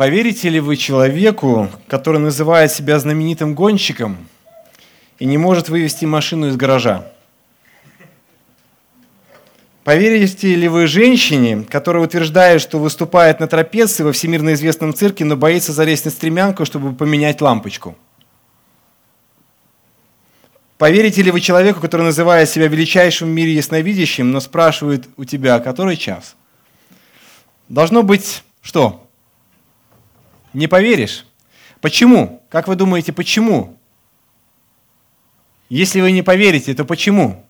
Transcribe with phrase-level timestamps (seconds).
[0.00, 4.16] Поверите ли вы человеку, который называет себя знаменитым гонщиком
[5.18, 7.12] и не может вывести машину из гаража?
[9.84, 15.36] Поверите ли вы женщине, которая утверждает, что выступает на трапеции во всемирно известном цирке, но
[15.36, 17.94] боится залезть на стремянку, чтобы поменять лампочку?
[20.78, 25.60] Поверите ли вы человеку, который называет себя величайшим в мире ясновидящим, но спрашивает у тебя,
[25.60, 26.36] который час?
[27.68, 29.06] Должно быть что?
[30.52, 31.26] Не поверишь.
[31.80, 32.42] Почему?
[32.48, 33.78] Как вы думаете, почему?
[35.68, 37.44] Если вы не поверите, то почему?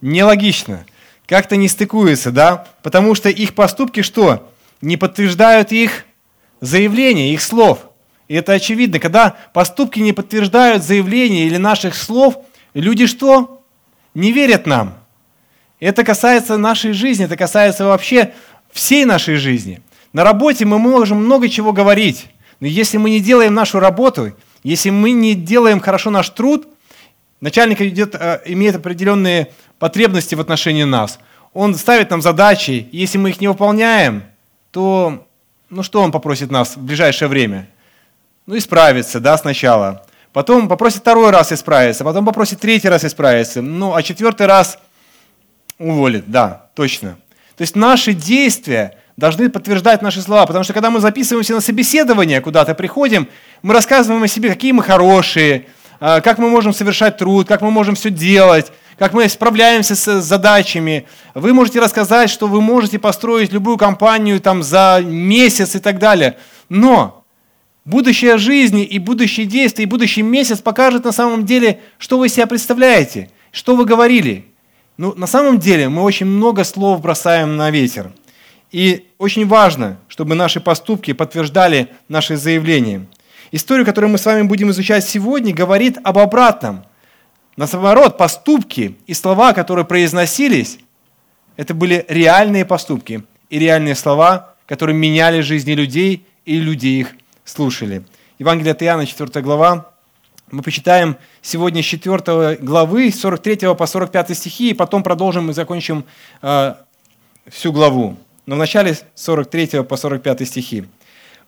[0.00, 0.84] Нелогично.
[1.26, 2.66] Как-то не стыкуется, да?
[2.82, 4.52] Потому что их поступки что?
[4.80, 6.04] Не подтверждают их
[6.60, 7.86] заявления, их слов.
[8.26, 8.98] И это очевидно.
[8.98, 12.38] Когда поступки не подтверждают заявления или наших слов,
[12.74, 13.62] люди что?
[14.14, 14.98] Не верят нам.
[15.78, 18.34] Это касается нашей жизни, это касается вообще
[18.72, 19.80] всей нашей жизни.
[20.12, 22.26] На работе мы можем много чего говорить,
[22.58, 26.66] но если мы не делаем нашу работу, если мы не делаем хорошо наш труд,
[27.40, 31.18] начальник идет, э, имеет определенные потребности в отношении нас.
[31.52, 34.24] Он ставит нам задачи, и если мы их не выполняем,
[34.72, 35.26] то
[35.70, 37.68] ну что он попросит нас в ближайшее время?
[38.46, 40.04] Ну, исправиться, да, сначала.
[40.32, 43.62] Потом попросит второй раз исправиться, потом попросит третий раз исправиться.
[43.62, 44.78] Ну, а четвертый раз
[45.78, 47.18] уволит, да, точно.
[47.56, 52.40] То есть наши действия должны подтверждать наши слова, потому что когда мы записываемся на собеседование,
[52.40, 53.28] куда-то приходим,
[53.62, 55.66] мы рассказываем о себе, какие мы хорошие,
[56.00, 60.22] а, как мы можем совершать труд, как мы можем все делать, как мы справляемся с
[60.22, 61.06] задачами.
[61.34, 66.38] Вы можете рассказать, что вы можете построить любую компанию там, за месяц и так далее.
[66.70, 67.22] Но
[67.84, 72.46] будущее жизни и будущее действия, и будущий месяц покажет на самом деле, что вы себя
[72.46, 74.46] представляете, что вы говорили.
[74.96, 78.12] Ну, на самом деле мы очень много слов бросаем на ветер.
[78.70, 83.06] И очень важно, чтобы наши поступки подтверждали наши заявления.
[83.52, 86.84] Историю, которую мы с вами будем изучать сегодня, говорит об обратном.
[87.56, 90.78] Наоборот, поступки и слова, которые произносились,
[91.56, 97.08] это были реальные поступки и реальные слова, которые меняли жизни людей, и люди их
[97.44, 98.04] слушали.
[98.38, 99.90] Евангелие от Иоанна, 4 глава.
[100.52, 106.04] Мы почитаем сегодня с 4 главы, 43 по 45 стихи, и потом продолжим и закончим
[106.40, 106.74] э,
[107.48, 110.84] всю главу но в начале 43 по 45 стихи.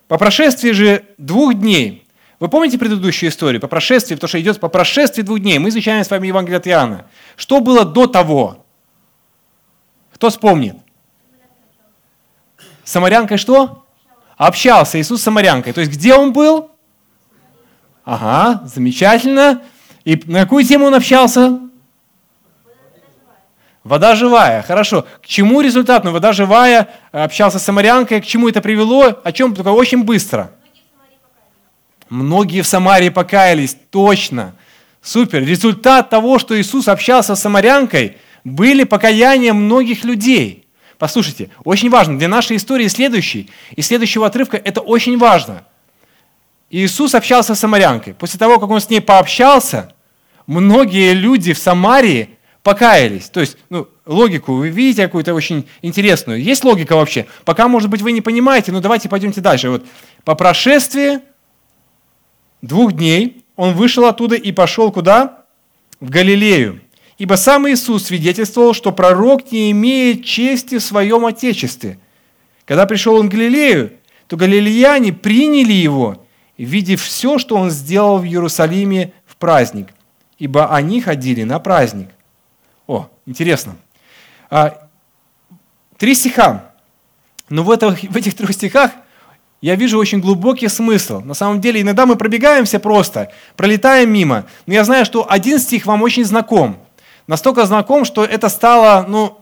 [0.09, 2.07] «По прошествии же двух дней,
[2.43, 3.61] вы помните предыдущую историю?
[3.61, 5.61] По прошествии, потому что идет по прошествии двух дней.
[5.61, 7.07] Мы изучаем с вами Евангелие от Иоанна.
[7.37, 8.67] Что было до того?
[10.13, 10.75] Кто вспомнит?
[12.83, 13.87] Самарянкой что?
[14.37, 15.73] Общался Иисус с самарянкой.
[15.73, 16.73] То есть где он был?
[18.05, 19.63] Ага, замечательно.
[20.05, 21.61] И на какую тему он общался?
[23.85, 25.07] Вода живая, хорошо.
[25.23, 26.05] К чему результат?
[26.05, 29.21] Ну, вода живая, общался с самарянкой, к чему это привело?
[29.25, 29.55] О чем?
[29.55, 30.53] Только очень быстро.
[32.09, 34.55] Многие в Самарии покаялись, точно.
[35.01, 35.45] Супер.
[35.45, 40.69] Результат того, что Иисус общался с самарянкой, были покаяния многих людей.
[40.99, 45.65] Послушайте, очень важно, для нашей истории следующей и следующего отрывка это очень важно.
[46.71, 48.15] Иисус общался с самарянкой.
[48.15, 49.93] После того, как он с ней пообщался,
[50.47, 53.29] многие люди в Самарии покаялись.
[53.29, 56.41] То есть, ну, логику вы видите какую-то очень интересную.
[56.43, 57.27] Есть логика вообще?
[57.45, 59.71] Пока, может быть, вы не понимаете, но давайте пойдемте дальше.
[59.71, 59.85] Вот
[60.25, 61.21] по прошествии
[62.61, 65.45] двух дней он вышел оттуда и пошел куда?
[66.01, 66.81] В Галилею.
[67.19, 71.99] Ибо сам Иисус свидетельствовал, что пророк не имеет чести в своем Отечестве.
[72.65, 73.93] Когда пришел он в Галилею,
[74.29, 76.25] то галилеяне приняли его,
[76.57, 79.89] видев все, что он сделал в Иерусалиме в праздник,
[80.39, 82.09] ибо они ходили на праздник.
[83.27, 83.77] Интересно.
[84.51, 84.89] А,
[85.97, 86.73] три стиха.
[87.49, 88.93] Но в, это, в этих трех стихах
[89.61, 91.21] я вижу очень глубокий смысл.
[91.21, 94.47] На самом деле, иногда мы пробегаемся просто, пролетаем мимо.
[94.67, 96.79] Но я знаю, что один стих вам очень знаком.
[97.29, 99.39] Настолько знаком, что это стало, ну,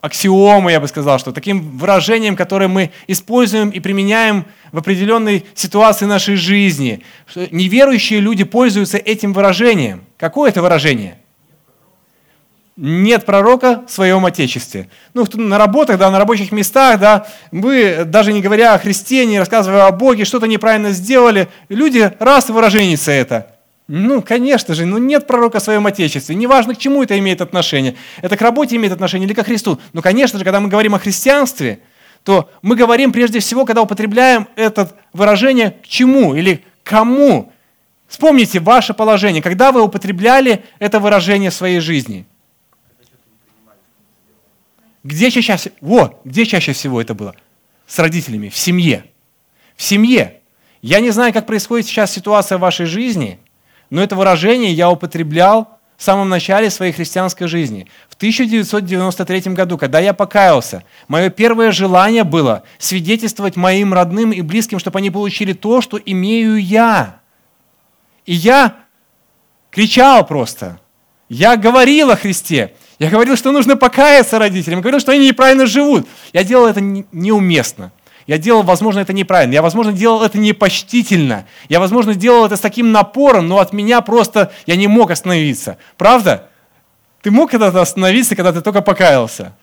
[0.00, 6.06] аксиомой, я бы сказал, что таким выражением, которое мы используем и применяем в определенной ситуации
[6.06, 7.02] нашей жизни.
[7.50, 10.04] Неверующие люди пользуются этим выражением.
[10.16, 11.17] Какое это выражение?
[12.80, 14.88] Нет пророка в своем Отечестве.
[15.12, 19.40] Ну, на работах, да, на рабочих местах, да, вы, даже не говоря о Христе, не
[19.40, 23.56] рассказывая о Боге, что-то неправильно сделали, люди раз выраженится это.
[23.88, 26.36] Ну, конечно же, ну нет пророка в своем Отечестве.
[26.36, 27.96] Неважно, к чему это имеет отношение.
[28.22, 29.80] Это к работе имеет отношение или ко Христу.
[29.92, 31.80] Но, конечно же, когда мы говорим о христианстве,
[32.22, 37.52] то мы говорим прежде всего, когда употребляем это выражение к чему или кому.
[38.06, 42.24] Вспомните ваше положение, когда вы употребляли это выражение в своей жизни–
[45.04, 47.34] где чаще, вот, где чаще всего это было?
[47.88, 49.06] с родителями в семье.
[49.74, 50.40] В семье.
[50.82, 53.40] Я не знаю, как происходит сейчас ситуация в вашей жизни,
[53.90, 57.88] но это выражение я употреблял в самом начале своей христианской жизни.
[58.08, 64.78] В 1993 году, когда я покаялся, мое первое желание было свидетельствовать моим родным и близким,
[64.78, 67.20] чтобы они получили то, что имею я.
[68.26, 68.76] И я
[69.70, 70.78] кричал просто.
[71.28, 72.74] Я говорил о Христе.
[72.98, 74.78] Я говорил, что нужно покаяться родителям.
[74.78, 76.08] Я говорил, что они неправильно живут.
[76.32, 77.92] Я делал это неуместно.
[78.26, 79.54] Я делал, возможно, это неправильно.
[79.54, 81.46] Я, возможно, делал это непочтительно.
[81.68, 85.78] Я, возможно, делал это с таким напором, но от меня просто я не мог остановиться.
[85.96, 86.48] Правда?
[87.22, 89.54] Ты мог когда-то остановиться, когда ты только покаялся?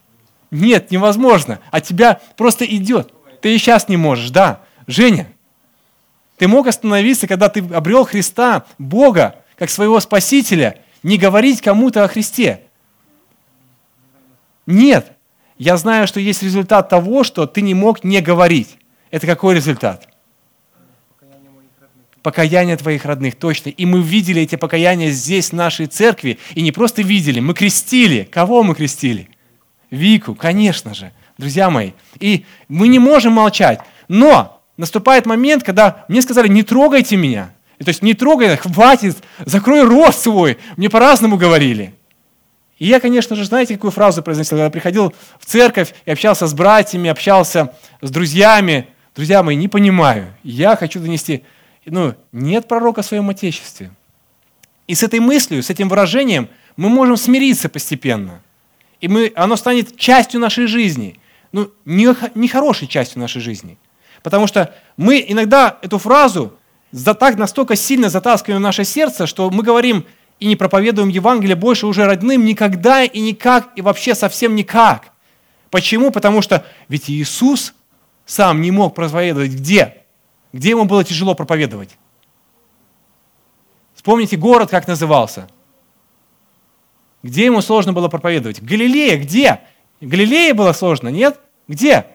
[0.50, 1.60] Нет, невозможно.
[1.72, 3.14] От тебя просто идет.
[3.42, 4.62] Ты и сейчас не можешь, да.
[4.88, 5.28] Женя,
[6.38, 12.08] ты мог остановиться, когда ты обрел Христа, Бога, как своего Спасителя, не говорить кому-то о
[12.08, 12.64] Христе.
[14.65, 15.12] Нет.
[15.57, 18.77] Я знаю, что есть результат того, что ты не мог не говорить.
[19.12, 20.09] Это какой результат?
[22.21, 23.69] Покаяние твоих родных, точно.
[23.69, 26.39] И мы видели эти покаяния здесь, в нашей церкви.
[26.56, 28.23] И не просто видели, мы крестили.
[28.23, 29.29] Кого мы крестили?
[29.91, 31.91] Вику, конечно же, друзья мои.
[32.19, 33.79] И мы не можем молчать.
[34.07, 37.53] Но наступает момент, когда мне сказали, не трогайте меня.
[37.77, 40.57] И, то есть не трогай, хватит, закрой рот свой.
[40.77, 41.94] Мне по-разному говорили.
[42.77, 44.57] И я, конечно же, знаете, какую фразу произносил?
[44.57, 48.88] Когда приходил в церковь и общался с братьями, общался с друзьями.
[49.16, 50.33] Друзья мои, не понимаю.
[50.44, 51.44] Я хочу донести,
[51.86, 53.92] ну, нет пророка в своем Отечестве.
[54.88, 58.42] И с этой мыслью, с этим выражением мы можем смириться постепенно.
[59.00, 61.19] И мы, оно станет частью нашей жизни.
[61.51, 63.77] Ну, не, не частью нашей жизни.
[64.22, 66.57] Потому что мы иногда эту фразу
[66.92, 70.06] за так настолько сильно затаскиваем в наше сердце, что мы говорим,
[70.40, 75.12] и не проповедуем Евангелие больше уже родным никогда и никак, и вообще совсем никак.
[75.72, 76.12] Почему?
[76.12, 77.74] Потому что ведь Иисус
[78.26, 80.04] сам не мог проповедовать где?
[80.54, 81.98] Где ему было тяжело проповедовать?
[83.94, 85.50] Вспомните город, как назывался.
[87.24, 88.60] Где ему сложно было проповедовать?
[88.60, 89.62] В Галилее, где?
[90.00, 91.40] В Галилее было сложно, нет?
[91.68, 92.06] Где?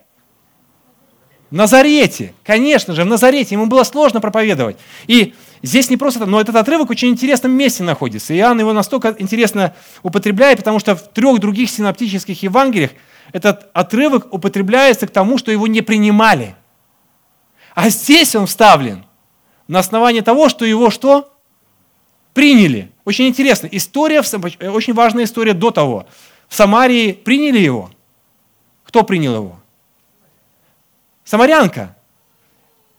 [1.50, 3.56] В Назарете, конечно же, в Назарете.
[3.56, 4.76] Ему было сложно проповедовать.
[5.08, 8.36] И здесь не просто, но этот отрывок в очень интересном месте находится.
[8.36, 12.92] Иоанн его настолько интересно употребляет, потому что в трех других синоптических Евангелиях
[13.32, 16.56] этот отрывок употребляется к тому, что его не принимали.
[17.74, 19.04] А здесь он вставлен
[19.68, 21.32] на основании того, что его что?
[22.34, 22.90] Приняли.
[23.04, 23.68] Очень интересно.
[23.70, 26.06] История, очень важная история до того.
[26.48, 27.90] В Самарии приняли его.
[28.84, 29.60] Кто принял его?
[31.24, 31.96] Самарянка.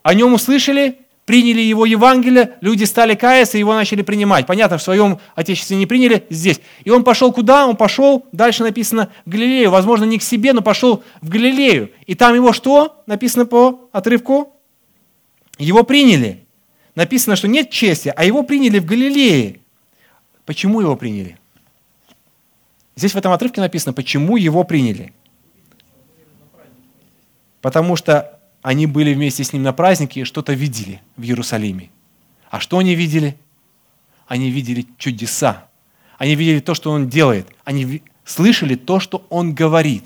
[0.03, 4.45] О нем услышали, приняли его Евангелие, люди стали каяться, его начали принимать.
[4.45, 6.59] Понятно, в своем отечестве не приняли, здесь.
[6.83, 7.67] И он пошел куда?
[7.67, 9.71] Он пошел, дальше написано, в Галилею.
[9.71, 11.91] Возможно, не к себе, но пошел в Галилею.
[12.05, 13.01] И там его что?
[13.05, 14.53] Написано по отрывку?
[15.57, 16.45] Его приняли.
[16.95, 19.59] Написано, что нет чести, а его приняли в Галилее.
[20.45, 21.37] Почему его приняли?
[22.95, 25.13] Здесь в этом отрывке написано, почему его приняли–
[27.61, 31.89] потому что они были вместе с ним на празднике и что-то видели в Иерусалиме.
[32.49, 33.37] А что они видели?
[34.27, 35.67] Они видели чудеса.
[36.17, 37.47] Они видели то, что он делает.
[37.63, 40.03] Они слышали то, что он говорит.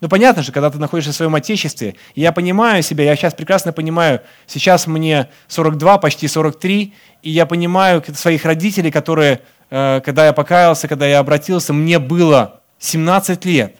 [0.00, 3.72] Ну, понятно же, когда ты находишься в своем отечестве, я понимаю себя, я сейчас прекрасно
[3.72, 9.40] понимаю, сейчас мне 42, почти 43, и я понимаю своих родителей, которые,
[9.70, 13.76] э, когда я покаялся, когда я обратился, мне было 17 лет.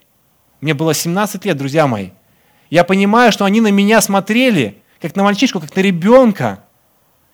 [0.61, 2.11] Мне было 17 лет, друзья мои.
[2.71, 6.65] Я понимаю, что они на меня смотрели, как на мальчишку, как на ребенка,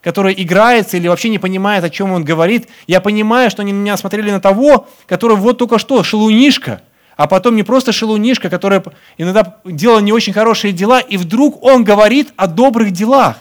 [0.00, 2.68] который играется или вообще не понимает, о чем он говорит.
[2.86, 6.82] Я понимаю, что они на меня смотрели на того, который вот только что, шелунишка,
[7.16, 8.82] а потом не просто шелунишка, который
[9.18, 13.38] иногда делал не очень хорошие дела, и вдруг он говорит о добрых делах.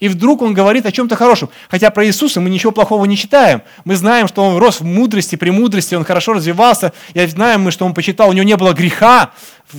[0.00, 1.50] И вдруг он говорит о чем-то хорошем.
[1.68, 3.62] Хотя про Иисуса мы ничего плохого не читаем.
[3.84, 6.92] Мы знаем, что он рос в мудрости, премудрости, он хорошо развивался.
[7.14, 9.30] Я знаем мы, что он почитал, у него не было греха,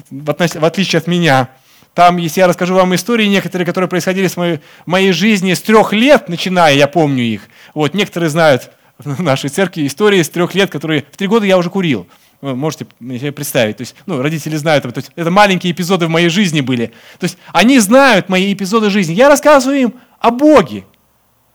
[0.10, 1.50] в отличие от меня.
[1.94, 5.92] Там, если я расскажу вам истории некоторые, которые происходили в моей, моей жизни с трех
[5.92, 7.50] лет, начиная, я помню их.
[7.74, 11.58] Вот, некоторые знают в нашей церкви истории с трех лет, которые в три года я
[11.58, 12.08] уже курил.
[12.41, 13.77] Вы можете себе представить.
[13.77, 16.88] То есть, ну, родители знают, то есть, это маленькие эпизоды в моей жизни были.
[17.19, 19.13] То есть они знают мои эпизоды жизни.
[19.13, 20.86] Я рассказываю им о Боге.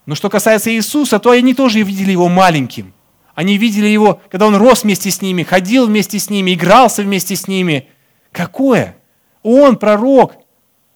[0.07, 2.95] Но что касается Иисуса, то они тоже видели его маленьким.
[3.35, 7.35] Они видели его, когда он рос вместе с ними, ходил вместе с ними, игрался вместе
[7.35, 7.89] с ними.
[8.33, 8.97] Какое?
[9.43, 10.35] Он пророк,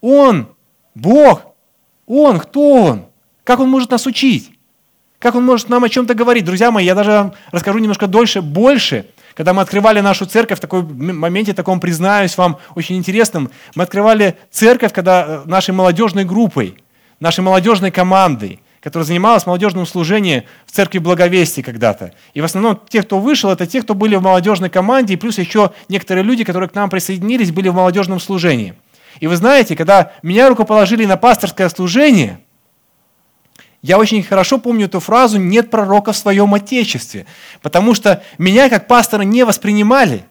[0.00, 0.48] он
[0.94, 1.42] Бог,
[2.06, 3.06] он, кто он?
[3.44, 4.52] Как он может нас учить?
[5.18, 6.44] Как он может нам о чем-то говорить?
[6.44, 9.06] Друзья мои, я даже вам расскажу немножко дольше, больше.
[9.34, 14.36] Когда мы открывали нашу церковь, в таком моменте, таком, признаюсь вам, очень интересным, мы открывали
[14.50, 16.76] церковь, когда э, нашей молодежной группой,
[17.20, 22.12] нашей молодежной командой, которая занималась молодежным служением в церкви Благовестия когда-то.
[22.32, 25.38] И в основном те, кто вышел, это те, кто были в молодежной команде, и плюс
[25.38, 28.74] еще некоторые люди, которые к нам присоединились, были в молодежном служении.
[29.20, 32.40] И вы знаете, когда меня рукоположили на пасторское служение,
[33.82, 37.26] я очень хорошо помню эту фразу «нет пророка в своем отечестве»,
[37.62, 40.24] потому что меня как пастора не воспринимали.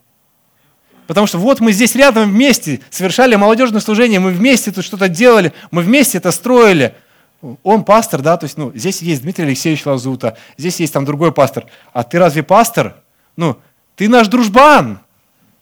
[1.08, 5.53] Потому что вот мы здесь рядом вместе совершали молодежное служение, мы вместе тут что-то делали,
[5.72, 6.96] мы вместе это строили.
[7.63, 11.32] Он пастор, да, то есть, ну, здесь есть Дмитрий Алексеевич Лазута, здесь есть там другой
[11.32, 11.65] пастор.
[11.94, 12.98] А ты разве пастор?
[13.38, 13.58] Ну,
[13.96, 15.00] ты наш дружбан.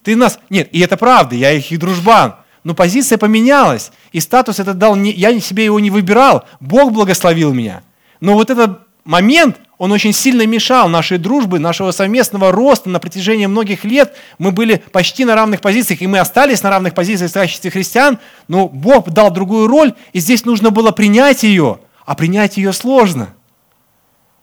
[0.04, 0.40] Ты нас...
[0.50, 2.36] Нет, и это правда, я их и дружбан.
[2.68, 7.54] Но позиция поменялась, и статус этот дал, не, я себе его не выбирал, Бог благословил
[7.54, 7.82] меня.
[8.20, 13.46] Но вот этот момент, он очень сильно мешал нашей дружбе, нашего совместного роста на протяжении
[13.46, 14.18] многих лет.
[14.38, 18.20] Мы были почти на равных позициях, и мы остались на равных позициях в качестве христиан,
[18.50, 23.30] но Бог дал другую роль, и здесь нужно было принять ее, а принять ее сложно.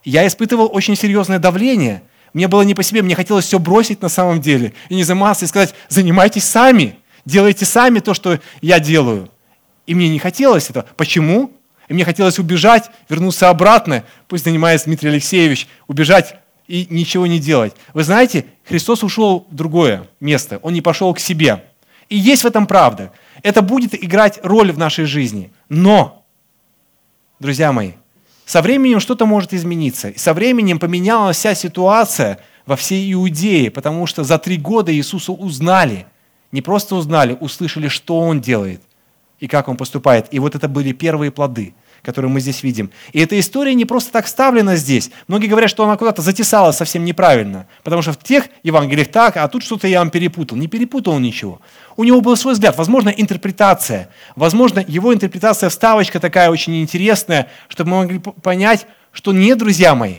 [0.03, 2.03] Я испытывал очень серьезное давление.
[2.33, 5.45] Мне было не по себе, мне хотелось все бросить на самом деле, и не заниматься,
[5.45, 9.31] и сказать, занимайтесь сами– Делайте сами то, что я делаю.
[9.87, 10.87] И мне не хотелось этого.
[10.97, 11.53] Почему?
[11.89, 17.75] И мне хотелось убежать, вернуться обратно, пусть занимается Дмитрий Алексеевич, убежать и ничего не делать.
[17.93, 21.65] Вы знаете, Христос ушел в другое место, Он не пошел к себе.
[22.09, 23.13] И есть в этом правда.
[23.43, 25.53] Это будет играть роль в нашей жизни.
[25.69, 26.25] Но,
[27.39, 27.93] друзья мои,
[28.47, 30.09] со временем что-то может измениться.
[30.09, 35.33] И со временем поменялась вся ситуация во всей Иудее, потому что за три года Иисуса
[35.33, 36.07] узнали–
[36.55, 38.81] не просто узнали, услышали, что Он делает
[39.41, 40.29] и как Он поступает.
[40.31, 42.91] И вот это были первые плоды, которые мы здесь видим.
[43.13, 45.11] И эта история не просто так вставлена здесь.
[45.27, 49.49] Многие говорят, что она куда-то затесалась совсем неправильно, потому что в тех Евангелиях так, а
[49.49, 50.57] тут что-то я вам перепутал.
[50.57, 51.61] Не перепутал он ничего.
[51.97, 54.09] У него был свой взгляд, возможно, интерпретация.
[54.37, 60.19] Возможно, его интерпретация, вставочка такая очень интересная, чтобы мы могли понять, что нет, друзья мои,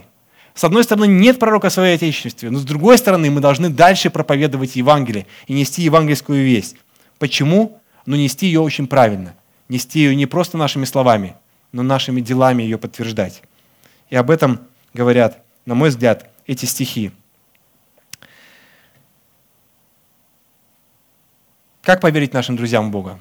[0.55, 4.09] с одной стороны, нет пророка в своей отечестве, но с другой стороны, мы должны дальше
[4.09, 6.77] проповедовать Евангелие и нести евангельскую весть.
[7.19, 7.81] Почему?
[8.05, 9.35] Ну, нести ее очень правильно.
[9.67, 11.35] Нести ее не просто нашими словами,
[11.73, 13.43] но нашими делами ее подтверждать.
[14.09, 14.61] И об этом
[14.93, 17.11] говорят, на мой взгляд, эти стихи.
[21.81, 23.19] Как поверить нашим друзьям Бога?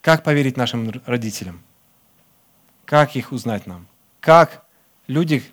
[0.00, 1.62] Как поверить нашим родителям?
[2.84, 3.86] Как их узнать нам?
[4.18, 4.64] Как
[5.06, 5.44] люди,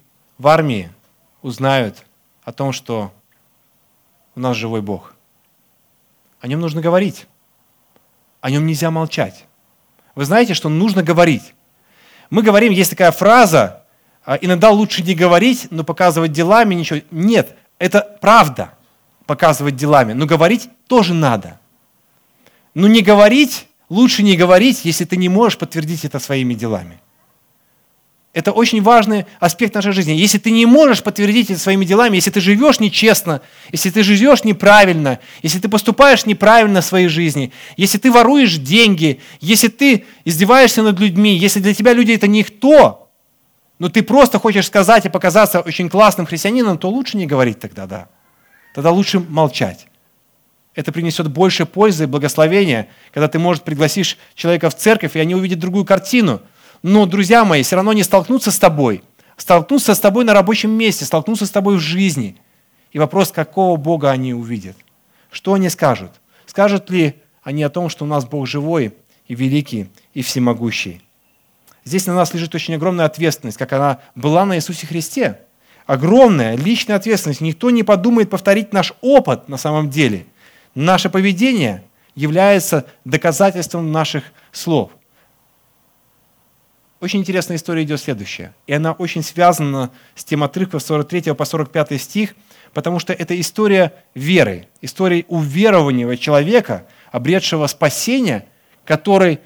[0.41, 0.89] в армии
[1.43, 2.03] узнают
[2.43, 3.13] о том, что
[4.35, 5.13] у нас живой Бог.
[6.39, 7.27] О нем нужно говорить.
[8.39, 9.45] О нем нельзя молчать.
[10.15, 11.53] Вы знаете, что нужно говорить.
[12.31, 13.83] Мы говорим, есть такая фраза,
[14.25, 17.01] «А, иногда лучше не говорить, но показывать делами ничего.
[17.11, 18.73] Нет, это правда,
[19.27, 21.59] показывать делами, но говорить тоже надо.
[22.73, 26.99] Но не говорить, лучше не говорить, если ты не можешь подтвердить это своими делами.
[28.33, 30.13] Это очень важный аспект нашей жизни.
[30.13, 33.41] Если ты не можешь подтвердить это своими делами, если ты живешь нечестно,
[33.73, 39.19] если ты живешь неправильно, если ты поступаешь неправильно в своей жизни, если ты воруешь деньги,
[39.41, 43.09] если ты издеваешься над людьми, если для тебя люди это никто,
[43.79, 47.85] но ты просто хочешь сказать и показаться очень классным христианином, то лучше не говорить тогда,
[47.85, 48.07] да.
[48.73, 49.87] Тогда лучше молчать.
[50.73, 55.35] Это принесет больше пользы и благословения, когда ты, может, пригласишь человека в церковь, и они
[55.35, 56.39] увидят другую картину–
[56.83, 59.03] но, друзья мои, все равно не столкнутся с тобой.
[59.37, 62.37] Столкнутся с тобой на рабочем месте, столкнутся с тобой в жизни.
[62.91, 64.75] И вопрос, какого Бога они увидят?
[65.31, 66.11] Что они скажут?
[66.45, 68.93] Скажут ли они о том, что у нас Бог живой
[69.27, 71.01] и великий и всемогущий?
[71.85, 75.39] Здесь на нас лежит очень огромная ответственность, как она была на Иисусе Христе.
[75.85, 77.41] Огромная личная ответственность.
[77.41, 80.25] Никто не подумает повторить наш опыт на самом деле.
[80.75, 81.83] Наше поведение
[82.15, 84.91] является доказательством наших слов.
[87.01, 88.53] Очень интересная история идет следующая.
[88.67, 92.35] И она очень связана с тем отрывком 43 по 45 стих,
[92.73, 98.47] потому что это история веры, история уверования человека, обретшего спасение,
[98.85, 99.39] который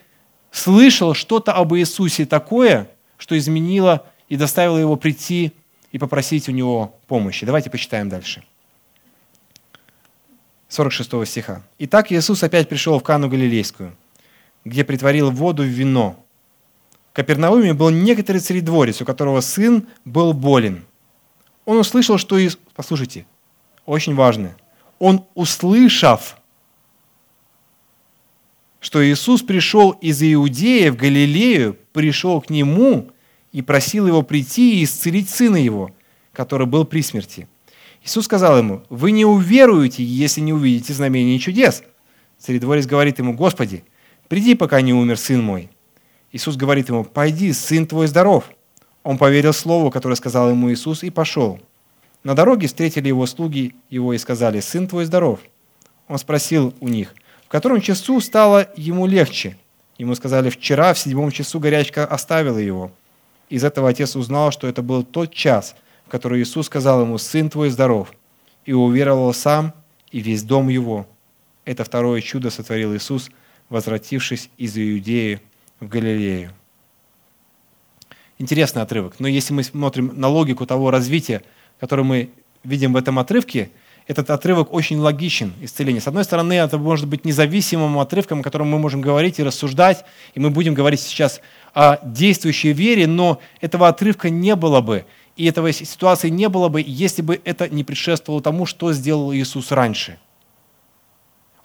[0.51, 5.53] слышал что-то об Иисусе такое, что изменило и доставило его прийти
[5.93, 7.45] и попросить у него помощи.
[7.45, 8.43] Давайте почитаем дальше.
[10.67, 11.63] 46 стиха.
[11.79, 13.95] «Итак, Иисус опять пришел в Кану Галилейскую,
[14.65, 16.24] где притворил воду в вино.
[17.15, 20.83] Капернауме был некоторый царедворец, у которого сын был болен.
[21.63, 22.59] Он услышал, что Иисус...
[22.75, 23.25] Послушайте,
[23.85, 24.57] очень важно.
[24.99, 26.35] Он, услышав,
[28.81, 33.09] что Иисус пришел из Иудеи в Галилею, пришел к нему
[33.53, 35.91] и просил его прийти и исцелить сына его,
[36.33, 37.47] который был при смерти.
[38.03, 41.81] Иисус сказал ему, вы не уверуете, если не увидите знамения и чудес.
[42.39, 43.85] Царедворец говорит ему, Господи,
[44.27, 45.69] приди, пока не умер сын мой.
[46.35, 48.43] Иисус говорит ему, пойди, сын твой здоров.
[49.03, 51.61] Он поверил слову, которое сказал ему Иисус, и пошел.
[52.25, 55.39] На дороге встретили его слуги его и сказали, сын твой здоров.
[56.09, 57.15] Он спросил у них,
[57.45, 59.55] в котором часу стало ему легче.
[59.97, 62.91] Ему сказали, вчера в седьмом часу горячка оставила его.
[63.49, 65.73] Из этого отец узнал, что это был тот час,
[66.05, 68.11] в который Иисус сказал ему, «Сын твой здоров»,
[68.65, 69.73] и уверовал сам
[70.11, 71.07] и весь дом его.
[71.63, 73.29] Это второе чудо сотворил Иисус,
[73.69, 75.39] возвратившись из Иудеи
[75.85, 76.51] в Галилею.
[78.37, 79.15] Интересный отрывок.
[79.19, 81.43] Но если мы смотрим на логику того развития,
[81.79, 82.29] которое мы
[82.63, 83.69] видим в этом отрывке,
[84.07, 86.01] этот отрывок очень логичен, исцеление.
[86.01, 90.05] С одной стороны, это может быть независимым отрывком, о котором мы можем говорить и рассуждать,
[90.35, 91.39] и мы будем говорить сейчас
[91.73, 95.05] о действующей вере, но этого отрывка не было бы,
[95.37, 99.71] и этого ситуации не было бы, если бы это не предшествовало тому, что сделал Иисус
[99.71, 100.17] раньше.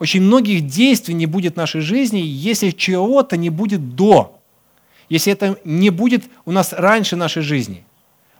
[0.00, 4.40] Очень многих действий не будет в нашей жизни, если чего-то не будет до,
[5.08, 7.84] если это не будет у нас раньше нашей жизни.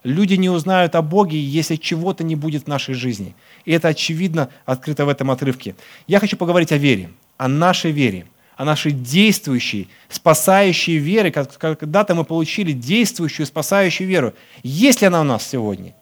[0.03, 3.37] Люди не узнают о Боге, если чего-то не будет в нашей жизни.
[3.65, 5.77] И это очевидно открыто в этом отрывке.
[6.09, 8.27] Я хочу поговорить о вере, о нашей вере–
[8.61, 11.31] о нашей действующей, спасающей вере.
[11.31, 14.35] Когда-то мы получили действующую, спасающую веру.
[14.63, 15.95] Есть ли она у нас сегодня?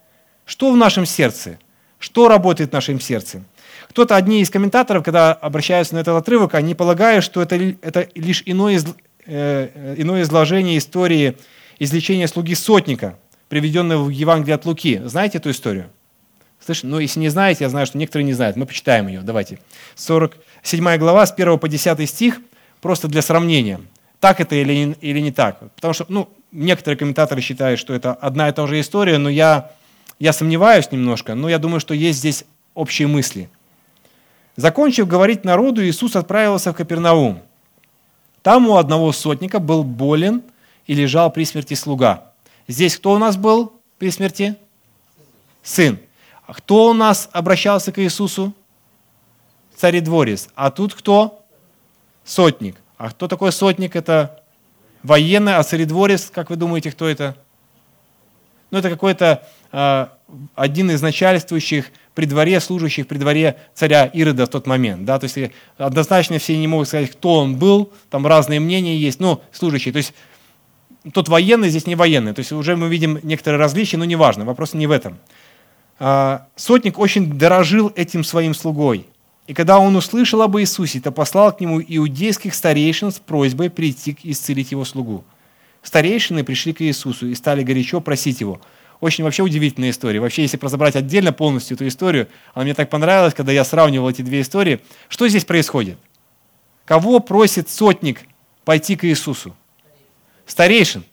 [0.45, 1.61] Что в нашем сердце?
[2.01, 3.45] Что работает в нашем сердце?
[3.99, 8.45] Кто-то, одни из комментаторов, когда обращаются на этот отрывок, они полагают, что это, это лишь
[8.47, 8.87] иное, из,
[9.27, 11.37] э, иное изложение истории
[11.81, 15.03] излечения слуги сотника, приведенного в Евангелии от Луки.
[15.05, 15.91] Знаете эту историю?
[16.65, 18.55] Слышь, ну если не знаете, я знаю, что некоторые не знают.
[18.55, 19.23] Мы почитаем ее.
[19.23, 19.59] Давайте.
[19.97, 22.41] 47 глава, с 1 по 10 стих
[22.81, 23.81] просто для сравнения,
[24.21, 25.59] так это или, или не так.
[25.75, 29.73] Потому что ну, некоторые комментаторы считают, что это одна и та же история, но я,
[30.21, 33.51] я сомневаюсь немножко, но я думаю, что есть здесь общие мысли.
[34.59, 37.41] Закончив говорить народу, Иисус отправился в Капернаум.
[38.43, 40.43] Там у одного сотника был болен
[40.87, 42.33] и лежал при смерти слуга.
[42.67, 44.57] Здесь кто у нас был при смерти?
[45.63, 45.99] Сын.
[46.45, 48.53] А кто у нас обращался к Иисусу?
[49.77, 50.49] Царедворец.
[50.57, 51.39] А тут кто?
[52.29, 52.77] сотник.
[52.97, 53.95] А кто такой сотник?
[53.95, 54.43] Это
[55.05, 57.37] военный, а царедворец, как вы думаете, кто это?
[58.73, 60.07] Ну, это какой-то э,
[60.57, 65.05] один из начальствующих при дворе, служащих при дворе царя Ирода в тот момент.
[65.05, 65.21] Да?
[65.21, 69.41] То есть однозначно все не могут сказать, кто он был, там разные мнения есть, ну,
[69.53, 69.93] служащий.
[69.93, 70.13] То есть
[71.13, 72.35] тот военный, здесь не военный.
[72.35, 75.17] То есть уже мы видим некоторые различия, но неважно, вопрос не в этом.
[76.01, 79.07] А, сотник очень дорожил этим своим слугой.
[79.47, 84.19] И когда он услышал об Иисусе, то послал к нему иудейских старейшин с просьбой прийти
[84.25, 85.23] исцелить его слугу.
[85.85, 88.61] Старейшины пришли к Иисусу и стали горячо просить его.
[89.01, 90.21] Очень вообще удивительная история.
[90.21, 94.23] Вообще, если разобрать отдельно полностью эту историю, она мне так понравилась, когда я сравнивал эти
[94.23, 94.81] две истории.
[95.09, 95.99] Что здесь происходит?
[96.85, 98.23] Кого просит сотник
[98.65, 99.55] пойти к Иисусу?
[100.47, 101.05] Старейшин.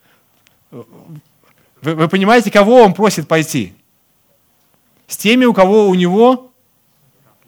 [0.71, 3.73] Вы, вы понимаете, кого он просит пойти?
[5.07, 6.51] С теми, у кого у него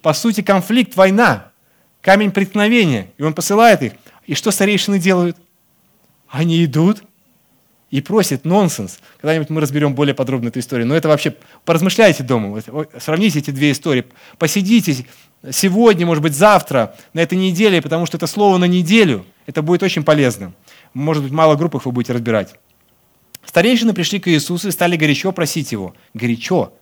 [0.02, 1.50] по сути, конфликт, война,
[2.00, 3.12] камень преткновения.
[3.18, 3.92] И он посылает их.
[4.26, 5.36] И что старейшины делают?
[6.28, 7.02] Они идут
[7.90, 8.98] и просят нонсенс.
[9.20, 10.86] Когда-нибудь мы разберем более подробно эту историю.
[10.86, 12.62] Но это вообще, поразмышляйте дома,
[12.98, 14.04] сравните эти две истории.
[14.38, 15.06] Посидите
[15.50, 19.82] сегодня, может быть, завтра, на этой неделе, потому что это слово на неделю, это будет
[19.82, 20.52] очень полезно.
[20.94, 22.54] Может быть, мало группах вы будете разбирать.
[23.44, 25.94] Старейшины пришли к Иисусу и стали горячо просить Его.
[26.12, 26.72] Горячо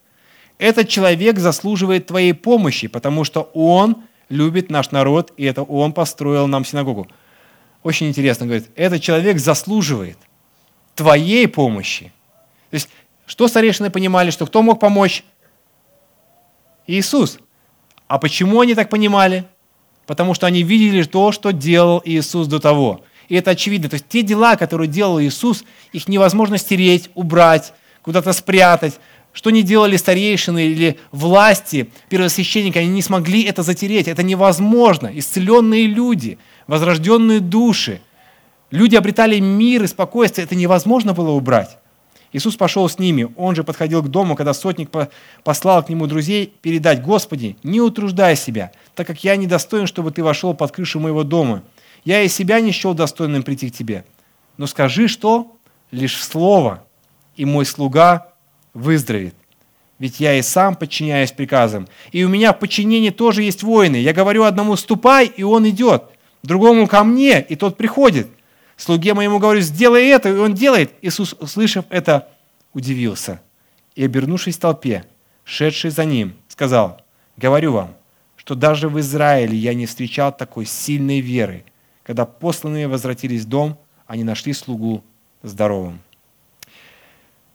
[0.59, 6.47] этот человек заслуживает твоей помощи, потому что он любит наш народ, и это он построил
[6.47, 7.07] нам синагогу.
[7.83, 10.19] Очень интересно, говорит, этот человек заслуживает
[10.97, 12.13] твоей помощи.
[12.71, 12.89] То есть,
[13.27, 15.23] что старейшины понимали, что кто мог помочь?
[16.87, 17.39] Иисус.
[18.09, 19.45] А почему они так понимали?
[20.07, 23.05] Потому что они видели то, что делал Иисус до того.
[23.29, 23.89] И это очевидно.
[23.89, 29.01] То есть те дела, которые делал Иисус, их невозможно стереть, убрать, куда-то спрятать.
[29.33, 34.09] Что не делали старейшины или власти, первосвященники, они не смогли это затереть.
[34.09, 35.11] Это невозможно.
[35.13, 38.01] Исцеленные люди, возрожденные души,
[38.71, 40.45] люди обретали мир и спокойствие.
[40.45, 41.79] Это невозможно было убрать.
[42.33, 43.29] Иисус пошел с ними.
[43.37, 44.91] Он же подходил к дому, когда сотник
[45.43, 50.23] послал к нему друзей передать, «Господи, не утруждай себя, так как я недостоин, чтобы ты
[50.23, 51.63] вошел под крышу моего дома.
[52.05, 54.05] Я и себя не счел достойным прийти к тебе.
[54.59, 55.57] Но скажи, что?
[55.91, 56.85] Лишь слово,
[57.37, 58.29] и мой слуга
[58.75, 59.35] выздоровеет.
[59.99, 61.89] Ведь я и сам подчиняюсь приказам.
[62.13, 63.97] И у меня в подчинении тоже есть воины.
[63.97, 66.05] Я говорю одному «ступай», и он идет.
[66.43, 68.29] Другому «ко мне», и тот приходит.
[68.77, 70.93] Слуге моему говорю «сделай это», и он делает.
[71.01, 72.29] Иисус, услышав это,
[72.75, 73.41] удивился.
[73.95, 75.05] И, обернувшись в толпе,
[75.45, 77.01] шедший за ним, сказал,
[77.37, 77.95] говорю вам,
[78.37, 81.65] что даже в Израиле я не встречал такой сильной веры.
[82.03, 85.03] Когда посланные возвратились в дом, они нашли слугу
[85.43, 86.01] здоровым.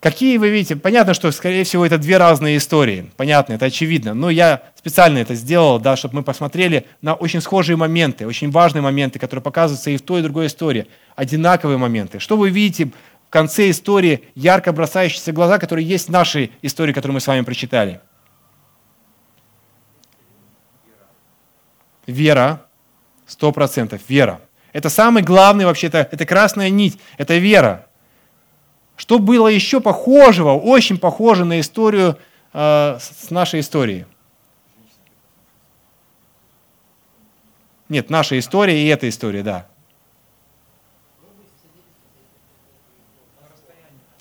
[0.02, 0.76] Какие вы видите?
[0.76, 3.12] Понятно, что, скорее всего, это две разные истории.
[3.18, 4.16] Понятно, это очевидно.
[4.16, 8.82] Но я специально это сделал, да, чтобы мы посмотрели на очень схожие моменты, очень важные
[8.82, 10.88] моменты, которые показываются и в той, и в другой истории.
[11.16, 12.18] Одинаковые моменты.
[12.18, 17.14] Что вы видите в конце истории, ярко бросающиеся глаза, которые есть в нашей истории, которую
[17.14, 18.02] мы с вами прочитали?
[22.08, 22.66] Вера.
[23.28, 24.02] Сто процентов.
[24.08, 24.42] Вера.
[24.74, 27.86] Это самый главный вообще, это, это красная нить, это вера.
[29.02, 32.20] Что было еще похожего, очень похоже на историю
[32.54, 34.06] э, с нашей историей?
[37.90, 39.68] Нет, наша история и эта история, да.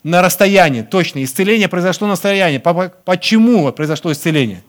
[0.01, 1.23] На расстоянии, точно.
[1.23, 2.57] Исцеление произошло на расстоянии.
[3.05, 4.63] Почему произошло исцеление?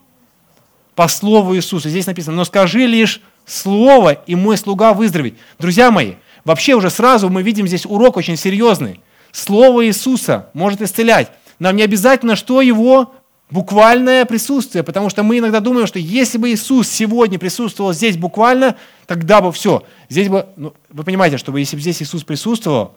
[0.95, 1.89] По слову Иисуса.
[1.89, 5.39] Здесь написано, но скажи лишь слово, и мой слуга выздоровеет.
[5.59, 9.01] Друзья мои, вообще уже сразу мы видим здесь урок очень серьезный.
[9.33, 11.31] Слово Иисуса может исцелять.
[11.59, 13.15] Нам не обязательно, что его
[13.51, 18.77] буквальное присутствие, потому что мы иногда думаем, что если бы Иисус сегодня присутствовал здесь буквально,
[19.07, 19.85] тогда бы все.
[20.09, 22.95] Здесь бы, ну, вы понимаете, чтобы если бы здесь Иисус присутствовал,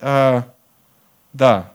[0.00, 0.42] э,
[1.32, 1.72] да,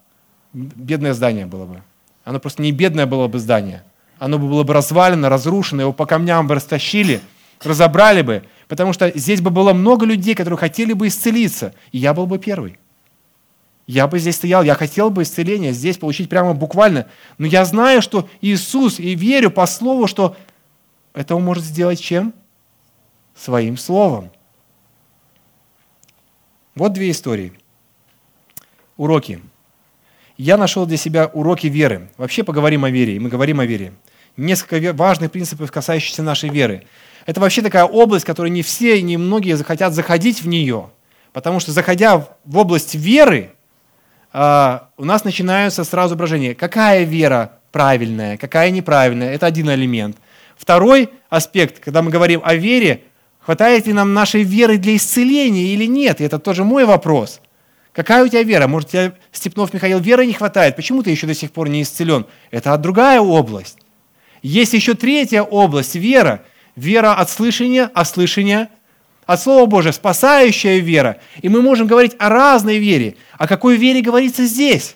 [0.53, 1.81] бедное здание было бы.
[2.25, 3.83] Оно просто не бедное было бы здание.
[4.19, 7.21] Оно бы было бы развалено, разрушено, его по камням бы растащили,
[7.61, 12.13] разобрали бы, потому что здесь бы было много людей, которые хотели бы исцелиться, и я
[12.13, 12.77] был бы первый.
[13.85, 17.07] Я бы здесь стоял, я хотел бы исцеление здесь получить прямо буквально.
[17.37, 20.37] Но я знаю, что Иисус, и верю по слову, что
[21.13, 22.33] это Он может сделать чем?
[23.35, 24.31] Своим словом.
[26.75, 27.53] Вот две истории.
[28.95, 29.41] Уроки.
[30.37, 32.09] Я нашел для себя уроки веры.
[32.17, 33.93] Вообще поговорим о вере, и мы говорим о вере.
[34.37, 36.87] Несколько важных принципов, касающихся нашей веры.
[37.25, 40.89] Это вообще такая область, которой не все, не многие захотят заходить в нее.
[41.33, 43.52] Потому что заходя в область веры,
[44.33, 46.55] у нас начинаются сразу брожения.
[46.55, 49.33] Какая вера правильная, какая неправильная?
[49.33, 50.17] Это один элемент.
[50.57, 53.03] Второй аспект, когда мы говорим о вере,
[53.39, 56.19] хватает ли нам нашей веры для исцеления или нет?
[56.19, 57.41] И это тоже мой вопрос.
[57.91, 58.67] Какая у тебя вера?
[58.67, 60.75] Может, у тебя, Степнов Михаил, веры не хватает?
[60.75, 62.25] Почему ты еще до сих пор не исцелен?
[62.49, 63.77] Это другая область.
[64.41, 66.43] Есть еще третья область– вера.
[66.75, 68.69] Вера от слышания, а слышание
[69.25, 71.19] от Слова Божия, спасающая вера.
[71.41, 73.15] И мы можем говорить о разной вере.
[73.37, 74.95] О какой вере говорится здесь?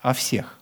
[0.00, 0.58] О всех.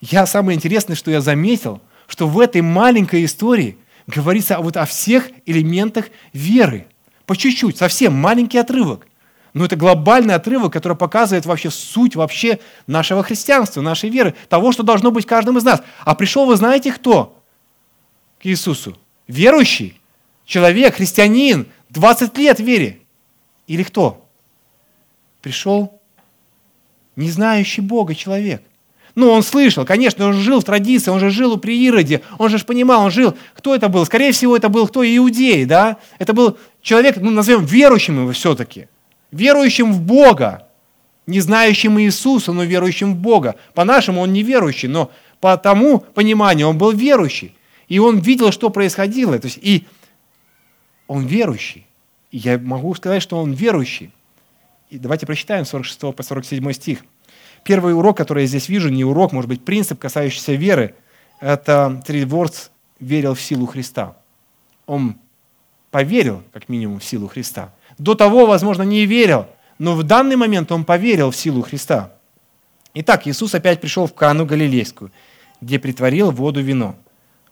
[0.00, 5.28] Я самое интересное, что я заметил, что в этой маленькой истории говорится вот о всех
[5.46, 6.86] элементах веры.
[7.26, 9.06] По чуть-чуть, совсем маленький отрывок.
[9.52, 14.82] Но это глобальный отрывок, который показывает вообще суть вообще нашего христианства, нашей веры, того, что
[14.82, 15.82] должно быть каждым из нас.
[16.04, 17.42] А пришел, вы знаете, кто?
[18.40, 18.96] К Иисусу.
[19.26, 19.99] Верующий
[20.44, 23.00] человек, христианин, 20 лет в вере.
[23.66, 24.26] Или кто?
[25.42, 26.00] Пришел
[27.16, 28.62] не знающий Бога человек.
[29.14, 32.58] Ну, он слышал, конечно, он жил в традиции, он же жил у Приироде, он же
[32.60, 33.34] понимал, он жил.
[33.54, 34.06] Кто это был?
[34.06, 35.04] Скорее всего, это был кто?
[35.04, 35.96] Иудей, да?
[36.18, 38.86] Это был человек, ну, назовем верующим его все-таки.
[39.32, 40.68] Верующим в Бога.
[41.26, 43.56] Не знающим Иисуса, но верующим в Бога.
[43.74, 47.54] По-нашему он не верующий, но по тому пониманию он был верующий.
[47.88, 49.38] И он видел, что происходило.
[49.38, 49.84] То есть, и
[51.10, 51.88] он верующий.
[52.30, 54.12] И я могу сказать, что он верующий.
[54.90, 57.04] И давайте прочитаем 46 по 47 стих.
[57.64, 60.94] Первый урок, который я здесь вижу, не урок, может быть, принцип, касающийся веры,
[61.40, 62.68] это Тридворц
[63.00, 64.16] верил в силу Христа.
[64.86, 65.16] Он
[65.90, 67.74] поверил, как минимум, в силу Христа.
[67.98, 69.46] До того, возможно, не верил,
[69.80, 72.12] но в данный момент он поверил в силу Христа.
[72.94, 75.10] Итак, Иисус опять пришел в Кану Галилейскую,
[75.60, 76.94] где притворил воду вино.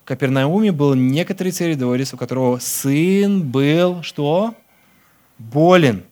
[0.09, 4.55] Капернауме был некоторый царедорис, у которого сын был что?
[5.37, 6.03] Болен.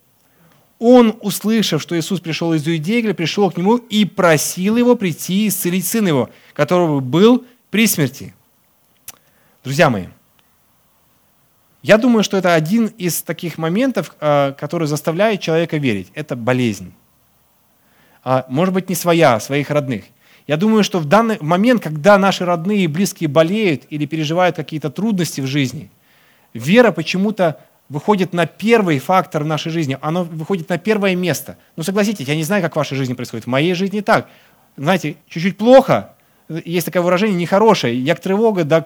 [0.78, 5.48] Он, услышав, что Иисус пришел из Иудеи, пришел к нему и просил его прийти и
[5.48, 8.34] исцелить сына его, которого был при смерти.
[9.64, 10.08] Друзья мои,
[11.80, 16.08] я думаю, что это один из таких моментов, а, который заставляет человека верить.
[16.12, 16.92] Это болезнь.
[18.22, 20.04] А, может быть, не своя, а своих родных.
[20.46, 24.90] Я думаю, что в данный момент, когда наши родные и близкие болеют или переживают какие-то
[24.90, 25.90] трудности в жизни,
[26.54, 31.56] вера почему-то выходит на первый фактор в нашей жизни, она выходит на первое место.
[31.76, 33.46] Ну согласитесь, я не знаю, как в вашей жизни происходит.
[33.46, 34.28] В моей жизни так.
[34.76, 36.14] Знаете, чуть-чуть плохо,
[36.48, 38.84] есть такое выражение, нехорошее, як тревога, да,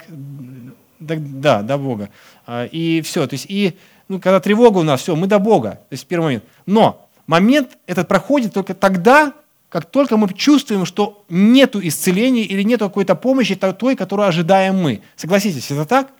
[0.98, 2.10] да, да, до Бога.
[2.46, 3.26] А, и все.
[3.26, 3.76] То есть, и,
[4.08, 5.72] ну, когда тревога у нас, все, мы до Бога.
[5.88, 6.44] То есть, первый момент.
[6.66, 9.34] Но момент этот проходит только тогда,
[9.70, 15.00] как только мы чувствуем, что нет исцеления или нет какой-то помощи той, которую ожидаем мы.
[15.14, 16.12] Согласитесь, это так?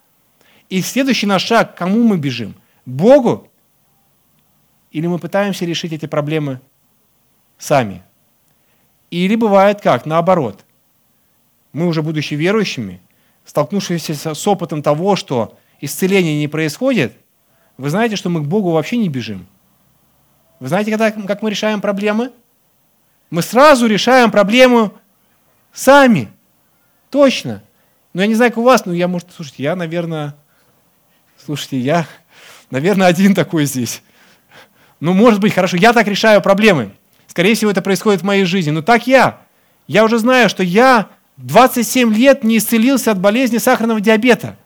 [0.68, 2.54] И следующий наш шаг, кому мы бежим?
[2.86, 3.48] Богу?
[4.92, 6.60] Или мы пытаемся решить эти проблемы
[7.58, 8.04] сами?
[9.10, 10.06] Или бывает как?
[10.06, 10.64] Наоборот.
[11.72, 13.00] Мы уже будучи верующими,
[13.44, 17.14] столкнувшись с опытом того, что исцеление не происходит,
[17.76, 19.48] вы знаете, что мы к Богу вообще не бежим.
[20.60, 22.30] Вы знаете, как мы решаем проблемы?
[23.30, 24.92] Мы сразу решаем проблему
[25.72, 26.28] сами.
[27.10, 27.62] Точно.
[28.12, 30.34] Но я не знаю, как у вас, но я, может, слушайте, я, наверное,
[31.44, 32.06] слушайте, я,
[32.70, 34.02] наверное, один такой здесь.
[34.98, 36.92] Ну, может быть, хорошо, я так решаю проблемы.
[37.28, 38.70] Скорее всего, это происходит в моей жизни.
[38.70, 39.40] Но так я.
[39.86, 44.56] Я уже знаю, что я 27 лет не исцелился от болезни сахарного диабета.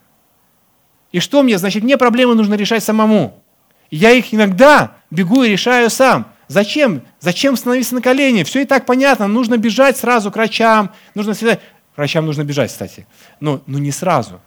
[1.12, 1.59] И что мне?
[1.59, 3.42] Значит, мне проблемы нужно решать самому.
[3.90, 6.27] Я их иногда бегу и решаю сам.
[6.49, 7.03] Зачем?
[7.21, 8.43] Зачем становиться на колени?
[8.43, 9.27] Все и так понятно.
[9.27, 10.93] Нужно бежать сразу к врачам.
[11.15, 11.57] Нужно всегда...
[11.57, 13.07] К врачам нужно бежать, кстати.
[13.41, 14.41] Но, но не сразу.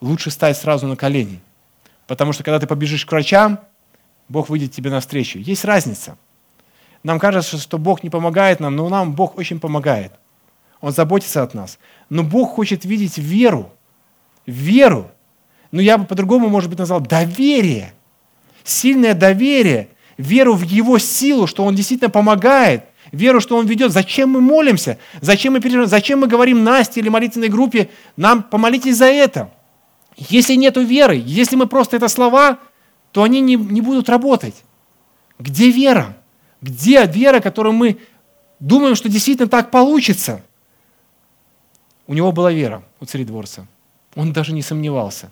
[0.00, 1.40] Лучше стать сразу на колени.
[2.06, 3.60] Потому что когда ты побежишь к врачам,
[4.28, 5.38] Бог выйдет тебе навстречу.
[5.38, 6.18] Есть разница.
[7.02, 10.12] Нам кажется, что Бог не помогает нам, но нам Бог очень помогает.
[10.80, 11.78] Он заботится от нас.
[12.08, 13.72] Но Бог хочет видеть веру.
[14.46, 15.10] Веру.
[15.72, 17.92] Ну, я бы по-другому, может быть, назвал доверие.
[18.64, 19.88] Сильное доверие.
[20.18, 22.84] Веру в Его силу, что Он действительно помогает.
[23.12, 23.92] Веру, что Он ведет.
[23.92, 24.98] Зачем мы молимся?
[25.20, 25.88] Зачем мы, переживаем?
[25.88, 27.90] Зачем мы говорим Насте или молитвенной группе?
[28.16, 29.50] Нам помолитесь за это.
[30.16, 32.58] Если нет веры, если мы просто это слова,
[33.12, 34.54] то они не, не будут работать.
[35.38, 36.16] Где вера?
[36.60, 37.98] Где вера, которую мы
[38.58, 40.42] думаем, что действительно так получится?
[42.06, 43.66] У него была вера, у царедворца.
[44.14, 45.30] Он даже не сомневался.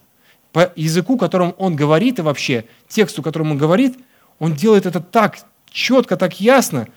[0.53, 3.99] По языку, которым он говорит, и вообще тексту, которым он говорит,
[4.39, 5.39] он делает это так
[5.71, 6.89] четко, так ясно.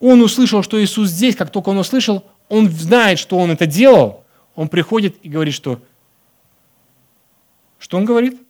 [0.00, 4.24] Он услышал, что Иисус здесь, как только он услышал, он знает, что он это делал,
[4.54, 5.80] он приходит и говорит, что...
[7.78, 8.40] Что он говорит?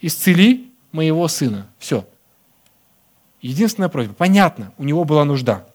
[0.00, 1.68] Исцели моего сына.
[1.78, 2.06] Все.
[3.40, 4.14] Единственная просьба.
[4.14, 5.66] Понятно, у него была нужда.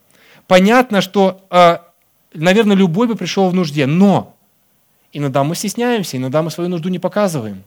[0.47, 1.77] Понятно, что, э,
[2.33, 4.35] наверное, любой бы пришел в нужде, но
[5.11, 7.63] иногда мы стесняемся, иногда мы свою нужду не показываем.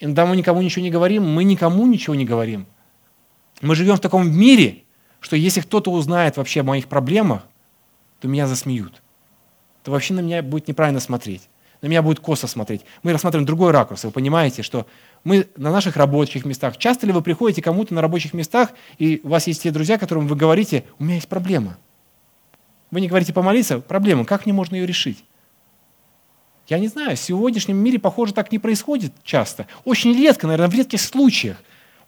[0.00, 2.66] Иногда мы никому ничего не говорим, мы никому ничего не говорим.
[3.60, 4.84] Мы живем в таком мире,
[5.20, 7.42] что если кто-то узнает вообще о моих проблемах,
[8.18, 9.02] то меня засмеют.
[9.84, 11.48] То вообще на меня будет неправильно смотреть.
[11.82, 12.82] На меня будет косо смотреть.
[13.02, 14.04] Мы рассматриваем другой ракурс.
[14.04, 14.86] Вы понимаете, что
[15.24, 16.76] мы на наших рабочих местах.
[16.78, 20.26] Часто ли вы приходите кому-то на рабочих местах, и у вас есть те друзья, которым
[20.26, 21.78] вы говорите, у меня есть проблема.
[22.90, 25.24] Вы не говорите помолиться, проблема, как мне можно ее решить?
[26.70, 29.66] Я не знаю, в сегодняшнем мире, похоже, так не происходит часто.
[29.84, 31.56] Очень редко, наверное, в редких случаях.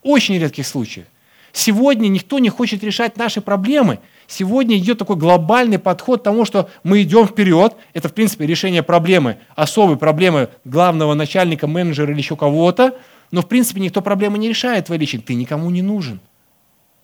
[0.03, 1.05] Очень редких случаях.
[1.51, 3.99] Сегодня никто не хочет решать наши проблемы.
[4.25, 7.75] Сегодня идет такой глобальный подход к тому, что мы идем вперед.
[7.93, 12.97] Это, в принципе, решение проблемы, особой проблемы главного начальника, менеджера или еще кого-то.
[13.31, 15.23] Но, в принципе, никто проблемы не решает твои личные.
[15.23, 16.21] Ты никому не нужен.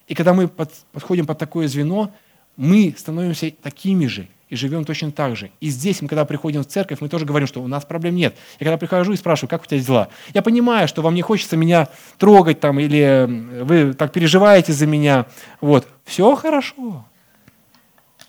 [0.08, 2.14] И когда мы подходим под такое звено,
[2.56, 5.52] мы становимся такими же и живем точно так же.
[5.62, 8.36] И здесь, мы, когда приходим в церковь, мы тоже говорим, что у нас проблем нет.
[8.60, 11.56] Я когда прихожу и спрашиваю, как у тебя дела, я понимаю, что вам не хочется
[11.56, 13.28] меня трогать там, или
[13.64, 15.28] вы так переживаете за меня.
[15.62, 15.88] Вот.
[16.06, 17.06] Все хорошо.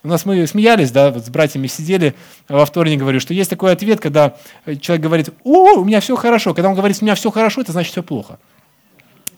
[0.02, 2.14] У нас мы смеялись, да, вот с братьями сидели
[2.48, 4.34] во вторник, говорю, что есть такой ответ, когда
[4.80, 6.54] человек говорит, о, у меня все хорошо.
[6.54, 8.38] Когда он говорит, у меня все хорошо, это значит все плохо.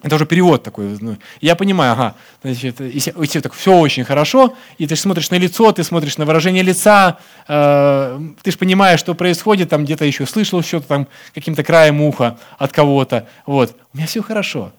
[0.03, 0.99] Это уже перевод такой.
[1.01, 5.37] Ну, я понимаю, ага, значит, если, если так все очень хорошо, и ты смотришь на
[5.37, 10.27] лицо, ты смотришь на выражение лица, э, ты же понимаешь, что происходит, там где-то еще
[10.27, 13.29] слышал что-то там каким-то краем уха от кого-то.
[13.47, 14.73] Вот, у меня все хорошо.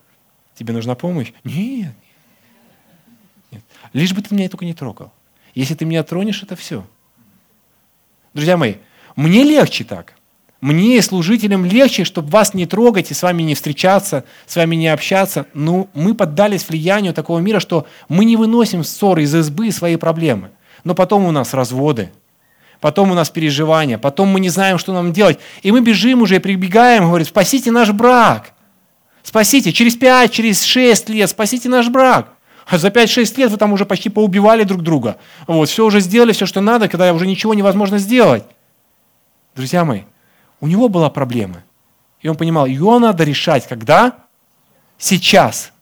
[0.56, 1.32] Тебе нужна помощь?
[1.42, 1.94] Нет.
[3.50, 3.62] Нет.
[3.94, 5.10] Лишь бы ты меня только не трогал.
[5.54, 6.86] Если ты меня тронешь, это все.
[8.34, 8.74] Друзья мои,
[9.16, 10.12] мне легче так–
[10.64, 14.88] мне, служителям, легче, чтобы вас не трогать и с вами не встречаться, с вами не
[14.88, 15.44] общаться.
[15.52, 19.96] Ну, мы поддались влиянию такого мира, что мы не выносим ссоры из избы и свои
[19.96, 20.52] проблемы.
[20.82, 22.10] Но потом у нас разводы,
[22.80, 25.38] потом у нас переживания, потом мы не знаем, что нам делать.
[25.62, 28.54] И мы бежим уже и прибегаем, говорит, спасите наш брак.
[29.22, 32.30] Спасите, через 5, через 6 лет спасите наш брак.
[32.66, 35.18] А за 5-6 лет вы там уже почти поубивали друг друга.
[35.46, 38.44] Вот, все уже сделали, все, что надо, когда уже ничего невозможно сделать.
[39.54, 40.04] Друзья мои,
[40.60, 41.62] у него была проблема.
[42.20, 44.14] И он понимал, ее надо решать когда?
[44.98, 45.72] Сейчас.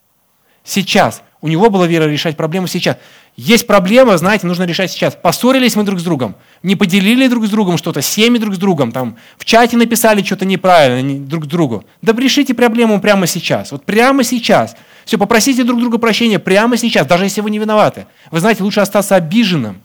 [0.64, 1.22] Сейчас.
[1.40, 2.96] У него была вера решать проблему сейчас.
[3.36, 5.16] есть проблема, знаете, нужно решать сейчас.
[5.20, 8.92] Поссорились мы друг с другом, не поделили друг с другом что-то, семьи друг с другом,
[8.92, 11.84] там, в чате написали что-то неправильно друг другу.
[12.00, 13.72] Да решите проблему прямо сейчас.
[13.72, 14.76] Вот прямо сейчас.
[15.04, 18.06] Все, попросите друг друга прощения прямо сейчас, даже если вы не виноваты.
[18.30, 19.82] Вы знаете, лучше остаться обиженным.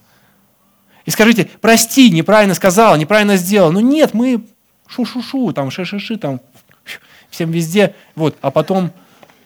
[1.05, 3.71] И скажите, прости, неправильно сказал, неправильно сделал.
[3.71, 4.43] Ну нет, мы
[4.87, 6.41] шу-шу-шу, там, ши-ши-ши, там,
[7.29, 7.95] всем везде.
[8.15, 8.91] Вот, а потом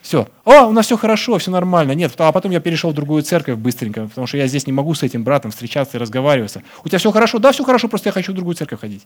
[0.01, 0.27] все.
[0.45, 1.91] О, у нас все хорошо, все нормально.
[1.91, 4.93] Нет, а потом я перешел в другую церковь быстренько, потому что я здесь не могу
[4.93, 6.63] с этим братом встречаться и разговариваться.
[6.84, 7.39] У тебя все хорошо?
[7.39, 9.06] Да, все хорошо, просто я хочу в другую церковь ходить.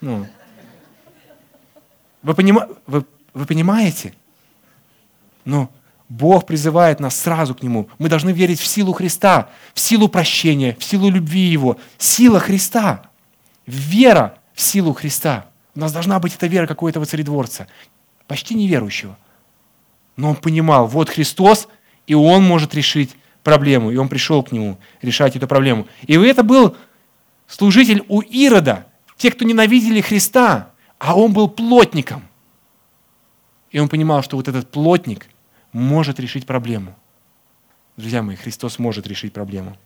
[0.00, 0.26] Ну.
[2.22, 2.68] Вы, понима...
[2.86, 4.14] вы, вы понимаете?
[5.44, 5.68] Ну,
[6.08, 7.88] Бог призывает нас сразу к Нему.
[7.98, 11.76] Мы должны верить в силу Христа, в силу прощения, в силу любви Его.
[11.98, 13.02] Сила Христа.
[13.66, 15.46] Вера в силу Христа.
[15.76, 17.68] У нас должна быть эта вера какого-то царедворца,
[18.26, 19.16] почти неверующего.
[20.16, 21.68] Но он понимал, вот Христос,
[22.06, 23.14] и он может решить
[23.44, 23.90] проблему.
[23.90, 25.86] И он пришел к нему решать эту проблему.
[26.06, 26.74] И это был
[27.46, 28.86] служитель у Ирода,
[29.18, 32.24] те, кто ненавидели Христа, а он был плотником.
[33.70, 35.26] И он понимал, что вот этот плотник
[35.72, 36.96] может решить проблему.
[37.98, 39.76] Друзья мои, Христос может решить проблему.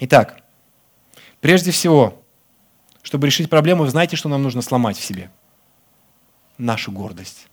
[0.00, 0.42] Итак,
[1.40, 2.20] прежде всего,
[3.06, 5.30] чтобы решить проблему, знаете, что нам нужно сломать в себе?
[6.58, 7.46] Нашу гордость.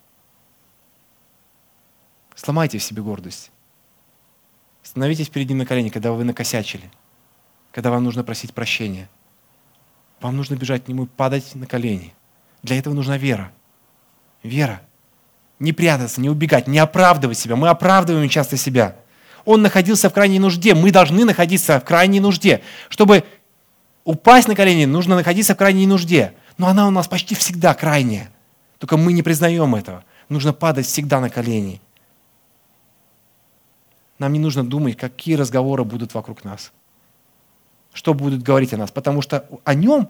[2.33, 3.51] Сломайте в себе гордость.
[4.81, 6.89] Становитесь перед Ним на колени, когда вы накосячили,
[7.71, 9.07] когда вам нужно просить прощения.
[10.21, 12.15] Вам нужно бежать к Нему и падать на колени.
[12.63, 13.51] Для этого нужна вера.
[14.41, 14.81] Вера.
[15.59, 17.55] Не прятаться, не убегать, не оправдывать себя.
[17.55, 18.95] Мы оправдываем часто себя.
[19.45, 20.73] Он находился в крайней нужде.
[20.73, 22.63] Мы должны находиться в крайней нужде.
[22.89, 23.23] Чтобы
[24.05, 26.33] упасть на колени, нужно находиться в крайней нужде.
[26.57, 28.29] Но она у нас почти всегда крайняя.
[28.77, 30.03] Только мы не признаем этого.
[30.29, 31.81] Нужно падать всегда на колени.
[34.19, 36.71] Нам не нужно думать, какие разговоры будут вокруг нас.
[37.93, 38.91] Что будут говорить о нас.
[38.91, 40.09] Потому что о нем,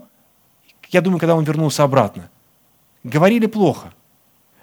[0.90, 2.30] я думаю, когда он вернулся обратно,
[3.04, 3.94] говорили плохо.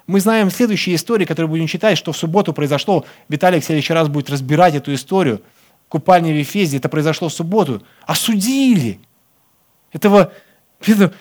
[0.07, 3.05] Мы знаем следующие истории, которые будем читать, что в субботу произошло.
[3.29, 5.41] Виталий в следующий раз будет разбирать эту историю.
[5.87, 7.83] Купальня в Ефезе, это произошло в субботу.
[8.05, 8.99] Осудили
[9.91, 10.31] этого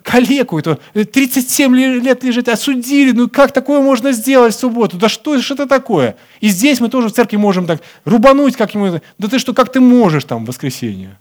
[0.02, 4.96] калеку, это 37 лет лежит, осудили, ну как такое можно сделать в субботу?
[4.96, 6.16] Да что, что это такое?
[6.40, 9.70] И здесь мы тоже в церкви можем так рубануть как ему, да ты что, как
[9.70, 11.18] ты можешь там в воскресенье?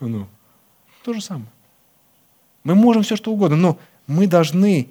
[0.00, 0.26] Ну,
[1.04, 1.48] то же самое.
[2.64, 4.88] Мы можем все что угодно, но мы должны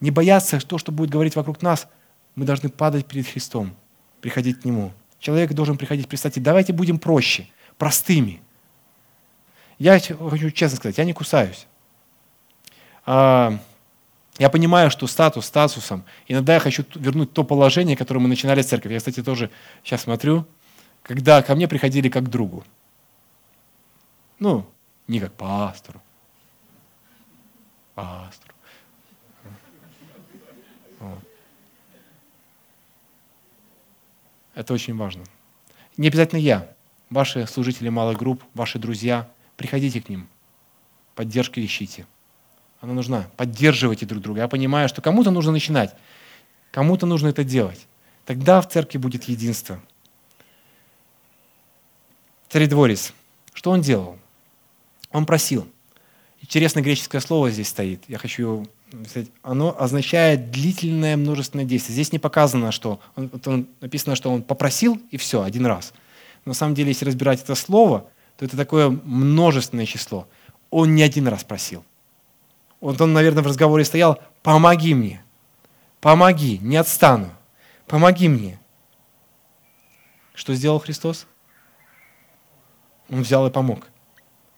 [0.00, 1.86] не бояться то, что будет говорить вокруг нас.
[2.34, 3.74] Мы должны падать перед Христом,
[4.20, 4.92] приходить к Нему.
[5.18, 8.40] Человек должен приходить, представьте, давайте будем проще, простыми.
[9.78, 11.66] Я хочу честно сказать, я не кусаюсь.
[13.06, 13.58] А,
[14.38, 16.04] я понимаю, что статус статусом.
[16.26, 18.92] Иногда я хочу вернуть то положение, которое мы начинали с церкви.
[18.92, 19.50] Я, кстати, тоже
[19.84, 20.46] сейчас смотрю,
[21.02, 22.64] когда ко мне приходили как к другу.
[24.38, 24.66] Ну,
[25.06, 26.02] не как пастору.
[27.94, 28.54] Пастору.
[34.54, 35.22] Это очень важно.
[35.96, 36.74] Не обязательно я.
[37.10, 40.26] Ваши служители малых групп, ваши друзья, приходите к ним.
[41.14, 42.06] Поддержки ищите.
[42.80, 43.28] Она нужна.
[43.36, 44.40] Поддерживайте друг друга.
[44.40, 45.94] Я понимаю, что кому-то нужно начинать,
[46.70, 47.86] кому-то нужно это делать.
[48.24, 49.82] Тогда в церкви будет единство.
[52.48, 53.12] Царедворец,
[53.52, 54.18] что он делал?
[55.10, 55.68] Он просил.
[56.40, 58.04] Интересное греческое слово здесь стоит.
[58.06, 58.66] Я хочу его
[59.06, 59.28] сказать.
[59.42, 61.94] Оно означает длительное множественное действие.
[61.94, 65.92] Здесь не показано, что он, написано, что он попросил и все, один раз.
[66.44, 70.28] На самом деле, если разбирать это слово, то это такое множественное число.
[70.70, 71.84] Он не один раз просил.
[72.80, 75.22] Вот он, наверное, в разговоре стоял, помоги мне,
[76.00, 77.30] помоги, не отстану,
[77.88, 78.60] помоги мне.
[80.34, 81.26] Что сделал Христос?
[83.10, 83.88] Он взял и помог.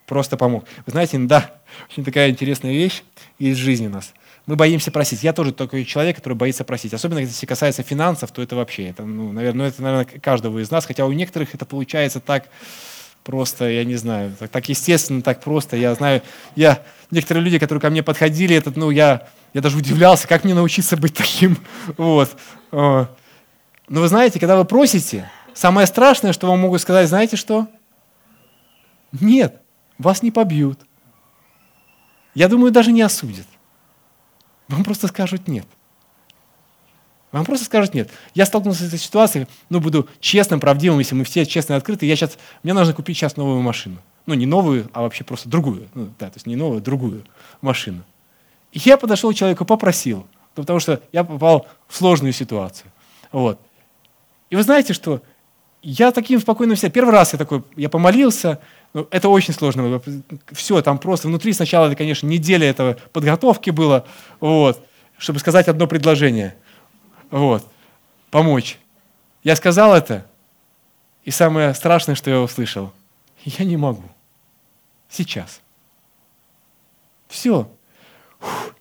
[0.05, 0.67] Просто помог.
[0.85, 3.03] Вы знаете, да, очень такая интересная вещь
[3.39, 4.13] есть в жизни у нас.
[4.45, 5.23] Мы боимся просить.
[5.23, 6.93] Я тоже такой человек, который боится просить.
[6.93, 10.85] Особенно, если касается финансов, то это вообще, это, ну, наверное, это, наверное, каждого из нас.
[10.85, 12.51] Хотя у некоторых это получается так,
[13.25, 15.77] просто, я не знаю, так, так естественно, так просто.
[15.77, 16.23] Я знаю,
[16.57, 20.55] я, некоторые люди, которые ко мне подходили, этот, ну, я, я даже удивлялся, как мне
[20.55, 21.59] научиться быть таким.
[21.97, 22.37] Вот.
[22.73, 23.09] Но
[23.89, 27.67] вы знаете, когда вы просите, самое страшное, что вам могут сказать, знаете что?
[29.13, 29.61] Нет,
[29.99, 30.79] вас не побьют.
[32.35, 33.47] Я думаю, даже не осудят.
[34.69, 35.67] Вам просто скажут нет.
[37.33, 38.11] Вам просто скажут нет.
[38.35, 42.07] Я столкнулся с этой ситуацией, ну, буду честным, правдивым, если мы все честные, открыты.
[42.07, 43.99] Я сейчас, мне нужно купить сейчас новую машину.
[44.27, 45.89] Ну, не новую, а вообще просто другую.
[45.95, 47.25] Ну, да, то есть не новую, а другую
[47.61, 48.03] машину.
[48.73, 52.91] И я подошел к человеку, попросил, потому что я попал в сложную ситуацию.
[53.33, 53.61] Вот.
[54.51, 55.23] И вы знаете, что
[55.83, 56.91] я таким спокойным себя.
[56.91, 58.61] Первый раз я такой, я помолился,
[58.93, 60.01] ну, это очень сложно.
[60.53, 64.05] Все, там просто внутри сначала, конечно, неделя этого подготовки было,
[64.41, 64.85] вот,
[65.17, 66.57] чтобы сказать одно предложение.
[67.31, 67.67] Вот,
[68.31, 68.79] помочь.
[69.43, 70.27] Я сказал это,
[71.25, 72.93] и самое страшное, что я услышал,
[73.45, 74.05] я не могу.
[75.09, 75.61] Сейчас.
[77.29, 77.71] Все.
[78.39, 78.75] Фух.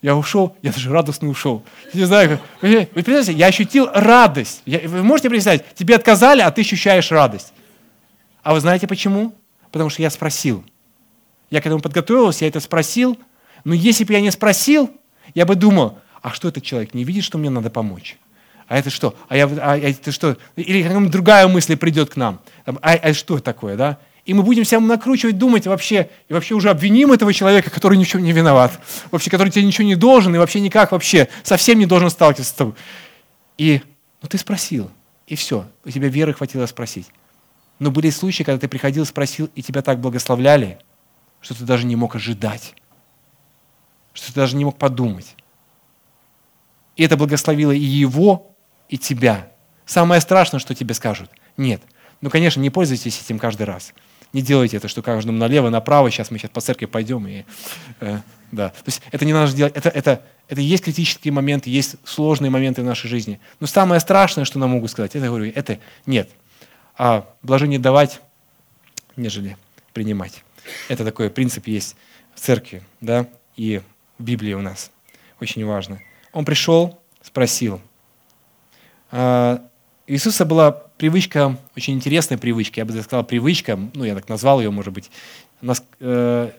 [0.00, 1.64] Я ушел, я даже радостно ушел.
[1.92, 4.62] Не знаю, вы, вы представляете, я ощутил радость.
[4.64, 7.52] Я, вы можете представить, тебе отказали, а ты ощущаешь радость.
[8.44, 9.34] А вы знаете почему?
[9.72, 10.64] Потому что я спросил.
[11.50, 13.18] Я к этому подготовился, я это спросил.
[13.64, 14.88] Но если бы я не спросил,
[15.34, 18.18] я бы думал, а что этот человек не видит, что мне надо помочь?
[18.66, 19.14] А это что?
[19.28, 20.36] А, я, а это что?
[20.56, 22.40] Или какая-нибудь другая мысль придет к нам.
[22.66, 23.98] А, а что такое, да?
[24.26, 28.20] И мы будем себя накручивать, думать вообще, и вообще уже обвиним этого человека, который ничего
[28.20, 28.78] не виноват,
[29.10, 32.54] вообще, который тебе ничего не должен, и вообще никак вообще совсем не должен сталкиваться с
[32.54, 32.74] тобой.
[33.56, 33.80] И
[34.20, 34.90] ну, ты спросил,
[35.26, 37.06] и все, у тебя веры хватило спросить.
[37.78, 40.78] Но были случаи, когда ты приходил, спросил, и тебя так благословляли,
[41.40, 42.74] что ты даже не мог ожидать,
[44.12, 45.36] что ты даже не мог подумать.
[46.98, 48.54] И это благословило и его,
[48.88, 49.52] и тебя.
[49.86, 51.30] Самое страшное, что тебе скажут.
[51.56, 51.80] Нет.
[52.20, 53.94] Ну, конечно, не пользуйтесь этим каждый раз.
[54.32, 57.26] Не делайте это, что каждому налево, направо, сейчас мы сейчас по церкви пойдем.
[57.28, 57.44] И,
[58.00, 58.18] э,
[58.50, 58.70] да.
[58.70, 59.74] То есть это не надо делать.
[59.76, 63.40] Это, это, это есть критические моменты, есть сложные моменты в нашей жизни.
[63.60, 66.28] Но самое страшное, что нам могут сказать, это, говорю, это нет.
[66.98, 68.20] А блажение давать,
[69.16, 69.56] нежели
[69.92, 70.42] принимать.
[70.88, 71.94] Это такой принцип есть
[72.34, 73.80] в церкви, да, и
[74.18, 74.90] в Библии у нас.
[75.40, 76.00] Очень важно.
[76.38, 77.80] Он пришел, спросил.
[79.10, 79.60] А,
[80.06, 84.70] Иисуса была привычка, очень интересная привычка, я бы сказал привычка, ну я так назвал ее,
[84.70, 85.10] может быть,
[85.60, 86.52] нас, э,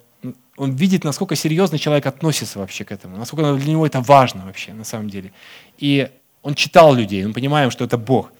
[0.58, 4.74] он видит, насколько серьезно человек относится вообще к этому, насколько для него это важно вообще
[4.74, 5.32] на самом деле.
[5.78, 6.10] И
[6.42, 8.34] он читал людей, мы понимаем, что это Бог.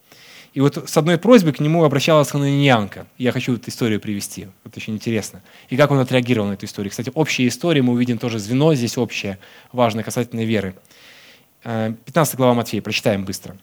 [0.54, 3.08] И вот с одной просьбой к нему обращалась Хананьянка.
[3.18, 4.50] Я хочу эту историю привести.
[4.66, 5.42] Это очень интересно.
[5.70, 6.92] И как он отреагировал на эту историю.
[6.92, 9.40] Кстати, общая история, мы увидим тоже звено здесь общее,
[9.72, 10.76] важное, касательно веры.
[11.64, 13.58] 15 э, глава Матфея, прочитаем быстро.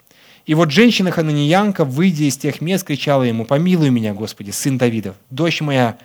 [0.45, 5.17] И вот женщина Хананьянка, выйдя из тех мест, кричала ему, «Помилуй меня, Господи, сын Давидов,
[5.31, 5.99] дочь моя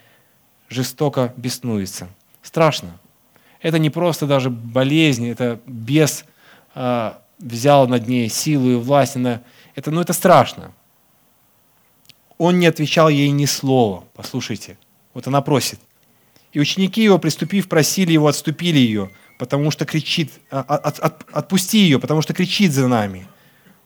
[0.69, 2.07] жестоко беснуется».
[2.41, 2.97] Страшно.
[3.61, 6.25] Это не просто даже болезнь, это бес
[6.73, 9.15] э, взял над ней силу и власть.
[9.15, 9.41] Она,
[9.75, 10.71] это, ну, это страшно.
[12.39, 14.05] Он не отвечал ей ни слова.
[14.15, 14.77] Послушайте,
[15.13, 15.79] вот она просит.
[16.53, 19.11] И ученики его, приступив, просили его, отступили ее,
[19.41, 23.25] потому что кричит, «А, а, от, от, отпусти ее, потому что кричит за нами.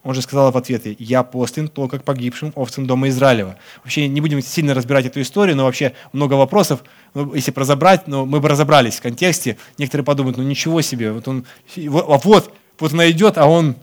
[0.04, 3.56] Он же сказал в ответ, я послан только к погибшим овцам дома Израилева.
[3.82, 6.84] Вообще не будем сильно разбирать эту историю, но вообще много вопросов,
[7.14, 9.56] ну, если разобрать, но мы бы разобрались в контексте.
[9.78, 11.46] Некоторые подумают, ну ничего себе, вот он,
[11.78, 13.78] а вот, вот она идет, а он,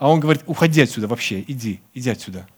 [0.00, 2.48] а он говорит, уходи отсюда вообще, иди, иди отсюда.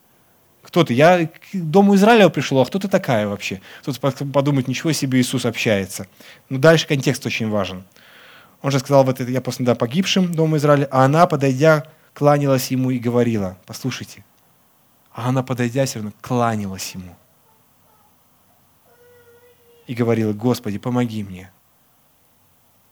[0.62, 0.94] Кто ты?
[0.94, 3.60] Я к дому Израиля пришел, а кто ты такая вообще?
[3.82, 6.06] Кто-то подумает, ничего себе, Иисус общается.
[6.48, 7.84] Но дальше контекст очень важен.
[8.64, 11.84] Он же сказал, вот это я послан да, погибшим дому Израиля, а она, подойдя
[12.14, 14.24] кланялась ему и говорила, послушайте,
[15.12, 17.14] а она, подойдя, все равно кланялась ему.
[19.86, 21.52] И говорила, Господи, помоги мне.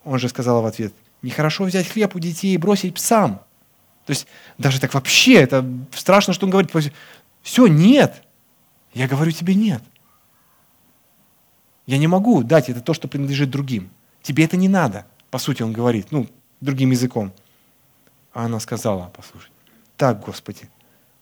[0.04, 0.92] Он же сказал в ответ,
[1.22, 3.40] нехорошо взять хлеб у детей и бросить псам.
[4.04, 4.26] То есть
[4.58, 5.64] даже так вообще, это
[5.94, 6.70] страшно, что он говорит,
[7.40, 8.22] все, нет.
[8.92, 9.82] Я говорю тебе нет.
[11.86, 13.90] Я не могу дать это то, что принадлежит другим.
[14.20, 16.28] Тебе это не надо, по сути, он говорит, ну,
[16.60, 17.32] другим языком.
[18.34, 19.50] А она сказала, послушай,
[19.96, 20.68] так, Господи,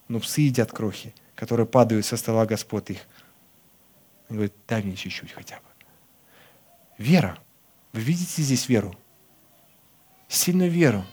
[0.08, 3.06] но псы едят крохи, которые падают со стола Господь их.
[4.28, 5.84] Он говорит, дай мне чуть-чуть хотя бы.
[6.98, 7.38] Вера.
[7.92, 8.96] Вы видите здесь веру?
[10.26, 11.04] Сильную веру.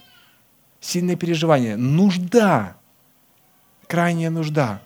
[0.80, 1.76] Сильное переживание.
[1.76, 2.76] Нужда.
[3.86, 4.82] Крайняя нужда.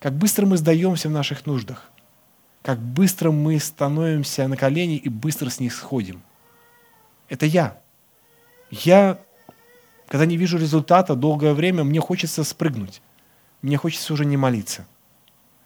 [0.00, 1.90] Как быстро мы сдаемся в наших нуждах.
[2.62, 6.22] Как быстро мы становимся на колени и быстро с них сходим.
[7.34, 7.76] Это я.
[8.70, 9.18] Я
[10.06, 13.02] когда не вижу результата долгое время, мне хочется спрыгнуть.
[13.60, 14.86] Мне хочется уже не молиться.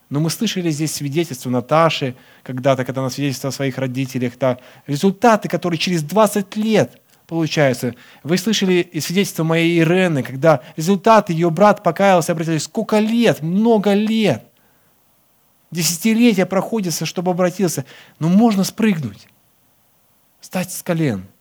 [0.08, 5.50] Но мы слышали здесь свидетельство Наташи, когда-то, когда она свидетельствовала о своих родителях, да, результаты,
[5.50, 7.94] которые через 20 лет получаются.
[8.22, 14.44] Вы слышали свидетельство моей Ирены, когда результаты, ее брат покаялся, обратились, сколько лет, много лет.
[15.70, 17.84] Десятилетия проходится, чтобы обратился.
[18.18, 19.28] Но можно спрыгнуть,
[20.40, 21.26] стать с колен–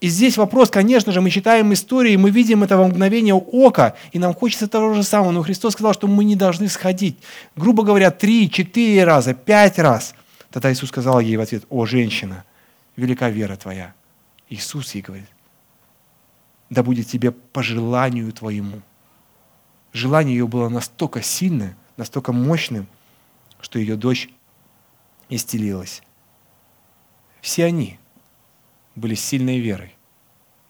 [0.00, 4.18] и здесь вопрос, конечно же, мы читаем истории, мы видим это во мгновение ока, и
[4.18, 5.30] нам хочется того же самого.
[5.30, 7.18] Но Христос сказал, что мы не должны сходить.
[7.56, 10.14] Грубо говоря, три, четыре раза, пять раз.
[10.50, 12.44] Тогда Иисус сказал ей в ответ, о, женщина,
[12.96, 13.94] велика вера твоя.
[14.50, 15.28] Иисус ей говорит,
[16.68, 18.82] да будет тебе по желанию твоему.
[19.94, 22.86] Желание ее было настолько сильное, настолько мощным,
[23.62, 24.28] что ее дочь
[25.30, 26.02] исцелилась.
[27.40, 27.98] Все они
[28.96, 29.94] были сильной верой.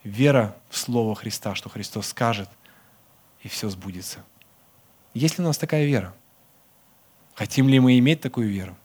[0.05, 2.49] Вера в Слово Христа, что Христос скажет,
[3.43, 4.19] и все сбудется.
[5.15, 6.15] Есть ли у нас такая вера?
[7.35, 8.77] Хотим ли мы иметь такую веру?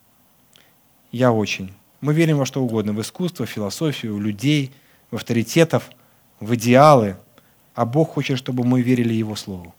[1.11, 1.73] Я очень.
[1.99, 4.71] Мы верим во что угодно, в искусство, в философию, в людей,
[5.09, 5.89] в авторитетов,
[6.39, 7.17] в идеалы.
[7.75, 9.75] А Бог хочет, чтобы мы верили Его Слову.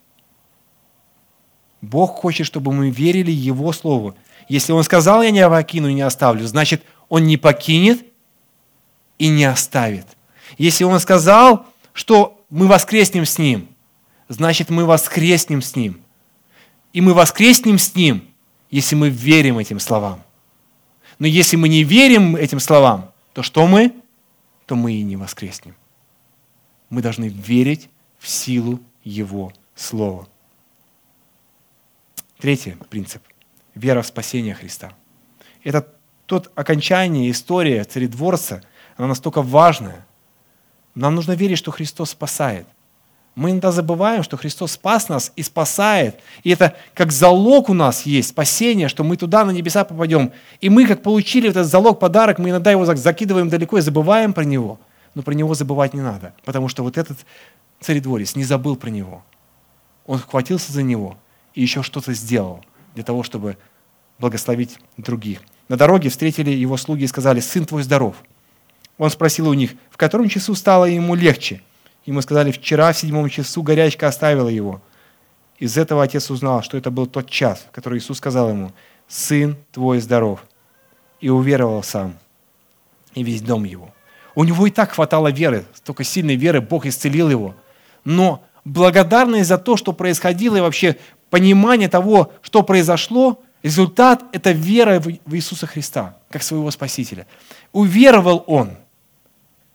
[1.81, 4.15] Бог хочет, чтобы мы верили Его Слову.
[4.49, 8.07] Если Он сказал, я не покину и не оставлю, значит, Он не покинет
[9.23, 10.05] и не оставит.
[10.59, 13.69] Если Он сказал, что мы воскреснем с Ним,
[14.29, 16.03] значит, мы воскреснем с Ним.
[16.93, 18.29] И мы воскреснем с Ним,
[18.69, 20.25] если мы верим этим словам.
[21.21, 23.95] Но если мы не верим этим словам, то что мы?
[24.67, 25.77] То мы и не воскреснем.
[26.91, 30.27] Мы должны верить в силу Его Слова.
[32.39, 33.23] Третий принцип–
[33.77, 34.93] вера в спасение Христа.
[35.63, 35.87] Это
[36.27, 38.65] тот окончание, история царедворца,
[38.97, 40.07] она настолько важная.
[40.95, 42.67] Нам нужно верить, что Христос спасает.
[43.35, 46.21] Мы иногда забываем, что Христос спас нас и спасает.
[46.43, 50.33] И это как залог у нас есть, спасение, что мы туда на небеса попадем.
[50.61, 54.45] И мы, как получили этот залог, подарок, мы иногда его закидываем далеко и забываем про
[54.45, 54.79] него.
[55.15, 57.19] Но про него забывать не надо, потому что вот этот
[57.81, 59.25] царедворец не забыл про него.
[60.05, 61.17] Он хватился за него–
[61.55, 62.65] и еще что-то сделал
[62.95, 63.57] для того, чтобы
[64.19, 65.41] благословить других.
[65.69, 68.17] На дороге встретили его слуги и сказали, «Сын твой здоров».
[69.03, 71.61] Он спросил у них, в котором часу стало ему легче.
[72.07, 74.81] Ему сказали, вчера в седьмом часу горячка оставила его.
[75.59, 78.71] Из этого отец узнал, что это был тот час, в который Иисус сказал ему,
[79.09, 80.45] «Сын твой здоров».
[81.19, 82.17] И уверовал сам,
[83.17, 83.93] и весь дом его.
[84.37, 87.57] У него и так хватало веры, столько сильной веры, Бог исцелил его.
[88.05, 90.97] Но благодарность за то, что происходило, и вообще
[91.29, 97.27] понимание того, что произошло, результат– это вера в Иисуса Христа, как своего Спасителя.
[97.73, 98.77] Уверовал он,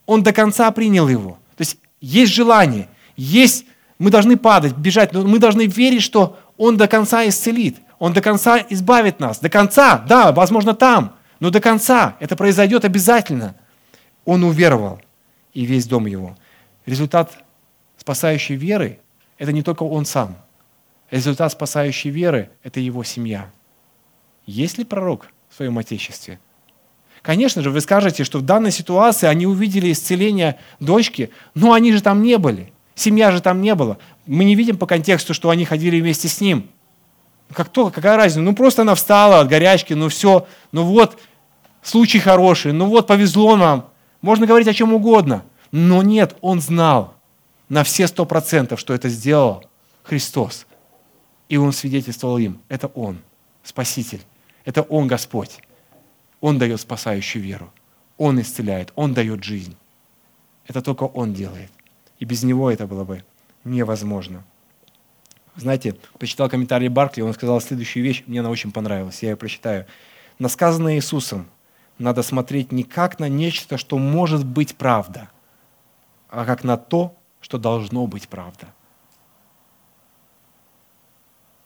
[0.07, 1.37] он до конца принял его.
[1.55, 3.65] То есть есть желание, есть,
[3.99, 8.21] мы должны падать, бежать, но мы должны верить, что он до конца исцелит, он до
[8.21, 9.37] конца избавит нас.
[9.37, 13.55] До конца, да, возможно, там, но до конца это произойдет обязательно.
[14.25, 14.99] Он уверовал,
[15.53, 16.35] и весь дом его.
[16.87, 17.37] Результат
[17.97, 18.99] спасающей веры–
[19.37, 20.35] это не только он сам–
[21.09, 23.49] Результат спасающей веры– это его семья.
[24.45, 26.39] Есть ли пророк в своем Отечестве?
[27.21, 32.01] Конечно же, вы скажете, что в данной ситуации они увидели исцеление дочки, но они же
[32.01, 32.71] там не были.
[32.95, 33.97] Семья же там не была.
[34.25, 36.69] Мы не видим по контексту, что они ходили вместе с ним.
[37.53, 38.41] Как то, какая разница?
[38.41, 41.19] Ну просто она встала от горячки, ну все, ну вот
[41.81, 43.89] случай хороший, ну вот повезло нам.
[44.21, 45.43] Можно говорить о чем угодно.
[45.71, 47.15] Но нет, он знал
[47.69, 49.63] на все сто процентов, что это сделал
[50.03, 50.65] Христос.
[51.49, 53.19] И он свидетельствовал им, это он,
[53.63, 54.21] Спаситель,
[54.65, 55.59] это он Господь.
[56.41, 57.71] Он дает спасающую веру,
[58.17, 59.75] он исцеляет, он дает жизнь.
[60.67, 61.71] Это только он делает.
[62.19, 63.23] И без него это было бы
[63.63, 64.43] невозможно.
[65.55, 69.85] Знаете, прочитал комментарий Баркли, он сказал следующую вещь, мне она очень понравилась, я ее прочитаю.
[70.37, 71.47] На сказанное Иисусом
[71.97, 75.29] надо смотреть не как на нечто, что может быть правда,
[76.29, 78.67] а как на то, что должно быть правда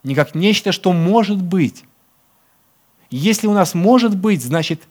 [0.04, 1.86] не как нечто, что может быть.
[3.12, 4.82] Если у нас может быть, значит,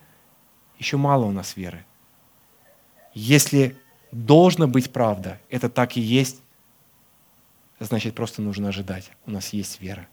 [0.78, 1.84] еще мало у нас веры.
[3.14, 3.76] Если
[4.12, 6.42] должна быть правда, это так и есть,
[7.80, 9.10] значит, просто нужно ожидать.
[9.26, 10.06] У нас есть вера.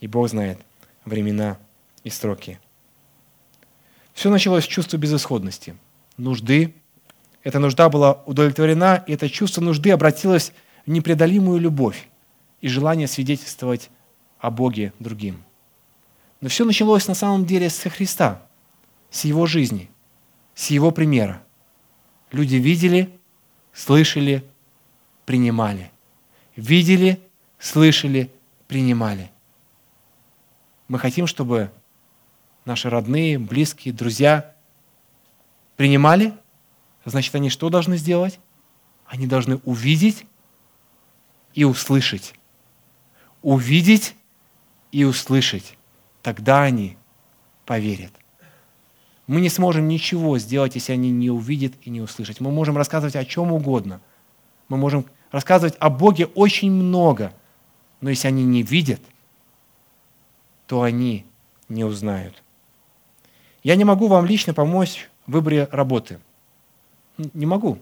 [0.00, 0.58] И Бог знает
[1.04, 1.58] времена
[2.02, 2.58] и сроки.
[4.12, 5.76] Все началось с чувства безысходности,
[6.16, 6.74] нужды.
[7.44, 10.52] Эта нужда была удовлетворена, и это чувство нужды обратилось
[10.86, 12.08] в непреодолимую любовь
[12.60, 13.90] и желание свидетельствовать
[14.40, 15.44] о Боге другим.
[16.40, 18.42] Но все началось на самом деле со Христа,
[19.10, 19.90] с Его жизни,
[20.54, 21.42] с Его примера.
[22.30, 23.18] Люди видели,
[23.72, 24.44] слышали,
[25.24, 25.90] принимали.
[26.54, 27.20] Видели,
[27.58, 28.30] слышали,
[28.66, 29.30] принимали.
[30.88, 31.70] Мы хотим, чтобы
[32.64, 34.54] наши родные, близкие, друзья
[35.76, 36.34] принимали,
[37.04, 38.40] значит, они что должны сделать?
[39.06, 40.26] Они должны увидеть
[41.54, 42.34] и услышать.
[43.42, 44.16] Увидеть
[44.92, 45.77] и услышать.
[46.28, 46.98] Тогда они
[47.64, 48.12] поверят.
[49.26, 52.38] Мы не сможем ничего сделать, если они не увидят и не услышат.
[52.40, 54.02] Мы можем рассказывать о чем угодно.
[54.68, 57.32] Мы можем рассказывать о Боге очень много.
[58.02, 59.00] Но если они не видят,
[60.66, 61.24] то они
[61.70, 62.42] не узнают.
[63.62, 66.20] Я не могу вам лично помочь в выборе работы.
[67.16, 67.78] Не могу.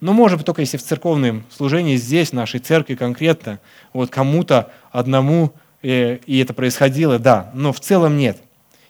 [0.00, 3.60] Но может быть только если в церковном служении здесь, в нашей церкви конкретно,
[3.92, 5.52] вот кому-то одному
[5.82, 8.42] и, и это происходило, да, но в целом нет.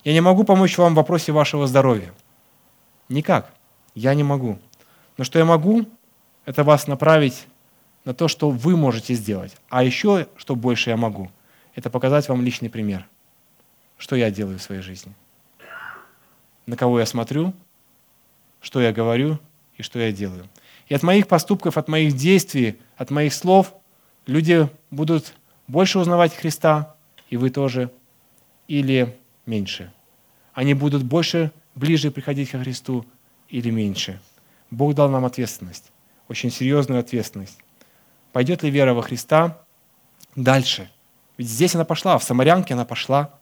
[0.04, 2.12] Я не могу помочь вам в вопросе вашего здоровья.
[3.08, 3.52] Никак.
[3.94, 4.58] Я не могу.
[5.16, 5.86] Но что я могу,
[6.44, 7.46] это вас направить
[8.04, 9.56] на то, что вы можете сделать.
[9.68, 11.30] А еще, что больше я могу,
[11.74, 13.06] это показать вам личный пример.
[13.98, 15.12] Что я делаю в своей жизни.
[16.66, 17.52] На кого я смотрю,
[18.60, 19.38] что я говорю
[19.76, 20.48] и что я делаю.
[20.88, 23.74] И от моих поступков, от моих действий, от моих слов
[24.26, 25.34] люди будут
[25.68, 26.94] больше узнавать Христа,
[27.28, 27.90] и вы тоже,
[28.68, 29.92] или меньше.
[30.54, 33.04] Они будут больше, ближе приходить ко Христу
[33.48, 34.20] или меньше.
[34.70, 35.92] Бог дал нам ответственность,
[36.28, 37.58] очень серьезную ответственность.
[38.32, 39.58] Пойдет ли вера во Христа
[40.34, 40.90] дальше?
[41.36, 43.38] Ведь здесь она пошла, в Самарянке она пошла,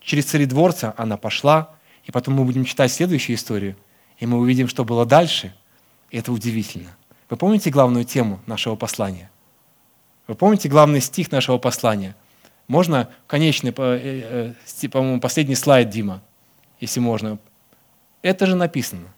[0.00, 3.76] через царедворца она пошла, и потом мы будем читать следующую историю,
[4.18, 5.54] и мы увидим, что было дальше.
[6.10, 6.96] И это удивительно.
[7.28, 9.29] Вы помните главную тему нашего послания?
[10.30, 12.14] Вы помните главный стих нашего послания?
[12.68, 16.22] Можно конечный, э, э, по-моему, последний слайд, Дима,
[16.78, 17.40] если можно.
[18.22, 19.08] Это же написано,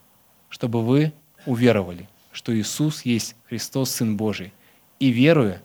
[0.48, 1.12] чтобы вы
[1.44, 4.54] уверовали, что Иисус есть Христос, Сын Божий,
[5.00, 5.60] и веруя,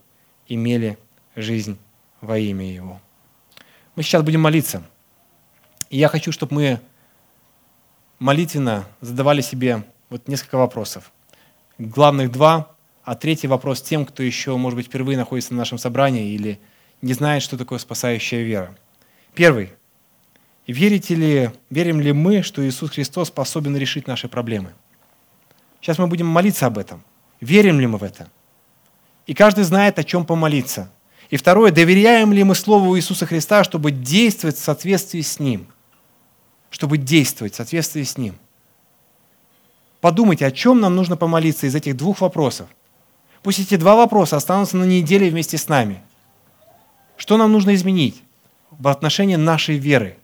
[0.50, 0.98] имели
[1.38, 1.78] жизнь
[2.20, 3.00] во имя Его.
[3.96, 4.84] Мы сейчас будем молиться.
[5.90, 6.82] И я хочу, чтобы мы
[8.20, 11.10] молитвенно задавали себе вот несколько вопросов.
[11.78, 12.76] Главных два,
[13.08, 16.60] а третий вопрос тем, кто еще, может быть, впервые находится на нашем собрании или
[17.02, 18.78] не знает, что такое спасающая вера.
[19.34, 19.72] Первый.
[20.68, 24.74] Верите ли, верим ли мы, что Иисус Христос способен решить наши проблемы?
[25.80, 27.02] Сейчас мы будем молиться об этом.
[27.40, 28.30] Верим ли мы в это?
[29.26, 30.92] И каждый знает, о чем помолиться.
[31.30, 35.68] И второе, доверяем ли мы Слову Иисуса Христа, чтобы действовать в соответствии с Ним?
[36.70, 38.36] Чтобы действовать в соответствии с Ним.
[40.02, 42.68] Подумайте, о чем нам нужно помолиться из этих двух вопросов.
[43.48, 46.04] Пусть эти два вопроса останутся на неделе вместе с нами.
[47.16, 48.22] Что нам нужно изменить
[48.72, 50.18] в отношении нашей веры?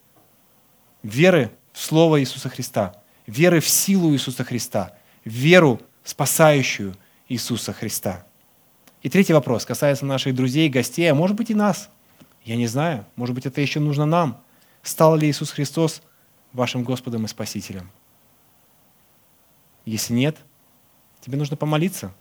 [1.03, 6.97] Веры в Слово Иисуса Христа, веры в силу Иисуса Христа, веру, спасающую
[7.29, 8.25] Иисуса Христа.
[9.03, 11.89] И третий вопрос касается наших друзей, гостей, а может быть и нас.
[12.43, 14.43] Я не знаю, может быть это еще нужно нам.
[14.81, 16.01] Стал ли Иисус Христос
[16.51, 17.89] вашим Господом и Спасителем?
[19.85, 20.35] Если нет,
[21.21, 22.13] тебе нужно помолиться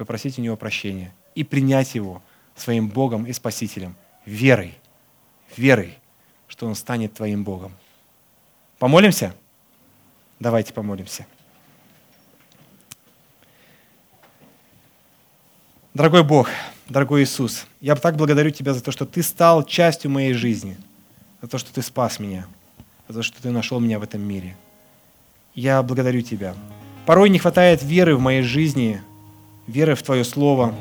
[0.00, 2.22] попросить у Него прощения, и принять Его
[2.56, 4.74] своим Богом и Спасителем, верой,
[5.58, 5.98] верой,
[6.48, 7.72] что Он станет твоим Богом.
[8.78, 9.34] Помолимся?
[10.38, 11.26] Давайте помолимся.
[15.92, 16.48] Дорогой Бог,
[16.88, 20.78] дорогой Иисус, я так благодарю Тебя за то, что Ты стал частью моей жизни,
[21.42, 22.46] за то, что Ты спас меня,
[23.06, 24.56] за то, что Ты нашел меня в этом мире.
[25.54, 26.54] Я благодарю Тебя.
[27.04, 29.02] Порой не хватает веры в моей жизни,
[29.70, 30.74] веры в Твое Слово,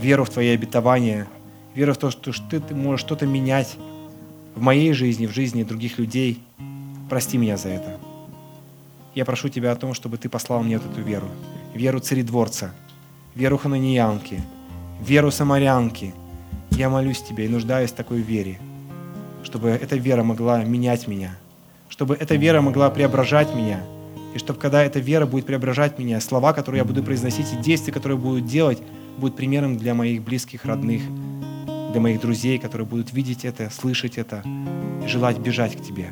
[0.00, 1.28] веру в Твои обетования,
[1.74, 3.76] веру в то, что Ты, можешь что-то менять
[4.54, 6.42] в моей жизни, в жизни других людей.
[7.08, 7.98] Прости меня за это.
[9.14, 11.28] Я прошу Тебя о том, чтобы Ты послал мне эту веру,
[11.74, 12.72] веру царедворца–
[13.34, 14.42] веру хананиянки,
[15.00, 16.14] веру самарянки.
[16.70, 18.58] Я молюсь Тебе и нуждаюсь в такой вере,
[19.42, 21.36] чтобы эта вера могла менять меня,
[21.88, 23.80] чтобы эта вера могла преображать меня,
[24.34, 27.92] и чтобы когда эта вера будет преображать меня, слова, которые я буду произносить, и действия,
[27.92, 28.82] которые буду делать,
[29.18, 31.02] будут примером для моих близких, родных,
[31.92, 34.42] для моих друзей, которые будут видеть это, слышать это
[35.04, 36.10] и желать бежать к Тебе,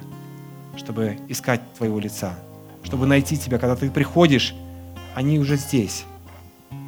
[0.76, 2.38] чтобы искать Твоего лица,
[2.82, 4.54] чтобы найти Тебя, когда Ты приходишь,
[5.14, 6.04] они уже здесь,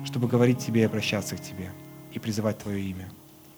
[0.05, 1.71] чтобы говорить Тебе и обращаться к Тебе
[2.13, 3.09] и призывать Твое имя.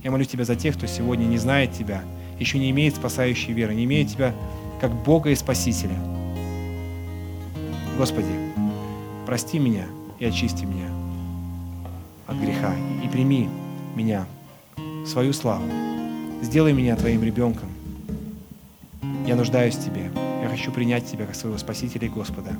[0.00, 2.02] Я молю Тебя за тех, кто сегодня не знает Тебя,
[2.38, 4.34] еще не имеет спасающей веры, не имеет Тебя
[4.80, 5.96] как Бога и Спасителя.
[7.98, 8.52] Господи,
[9.26, 9.86] прости меня
[10.18, 10.88] и очисти меня
[12.26, 12.74] от греха
[13.04, 13.48] и прими
[13.94, 14.26] меня
[15.06, 15.64] свою славу.
[16.40, 17.68] Сделай меня Твоим ребенком.
[19.26, 20.10] Я нуждаюсь в Тебе.
[20.42, 22.52] Я хочу принять Тебя как своего Спасителя и Господа.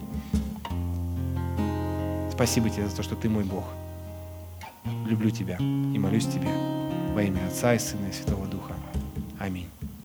[2.32, 3.64] Спасибо тебе за то, что ты мой Бог.
[5.06, 6.48] Люблю тебя и молюсь тебе
[7.14, 8.74] во имя Отца и Сына и Святого Духа.
[9.38, 9.68] Аминь.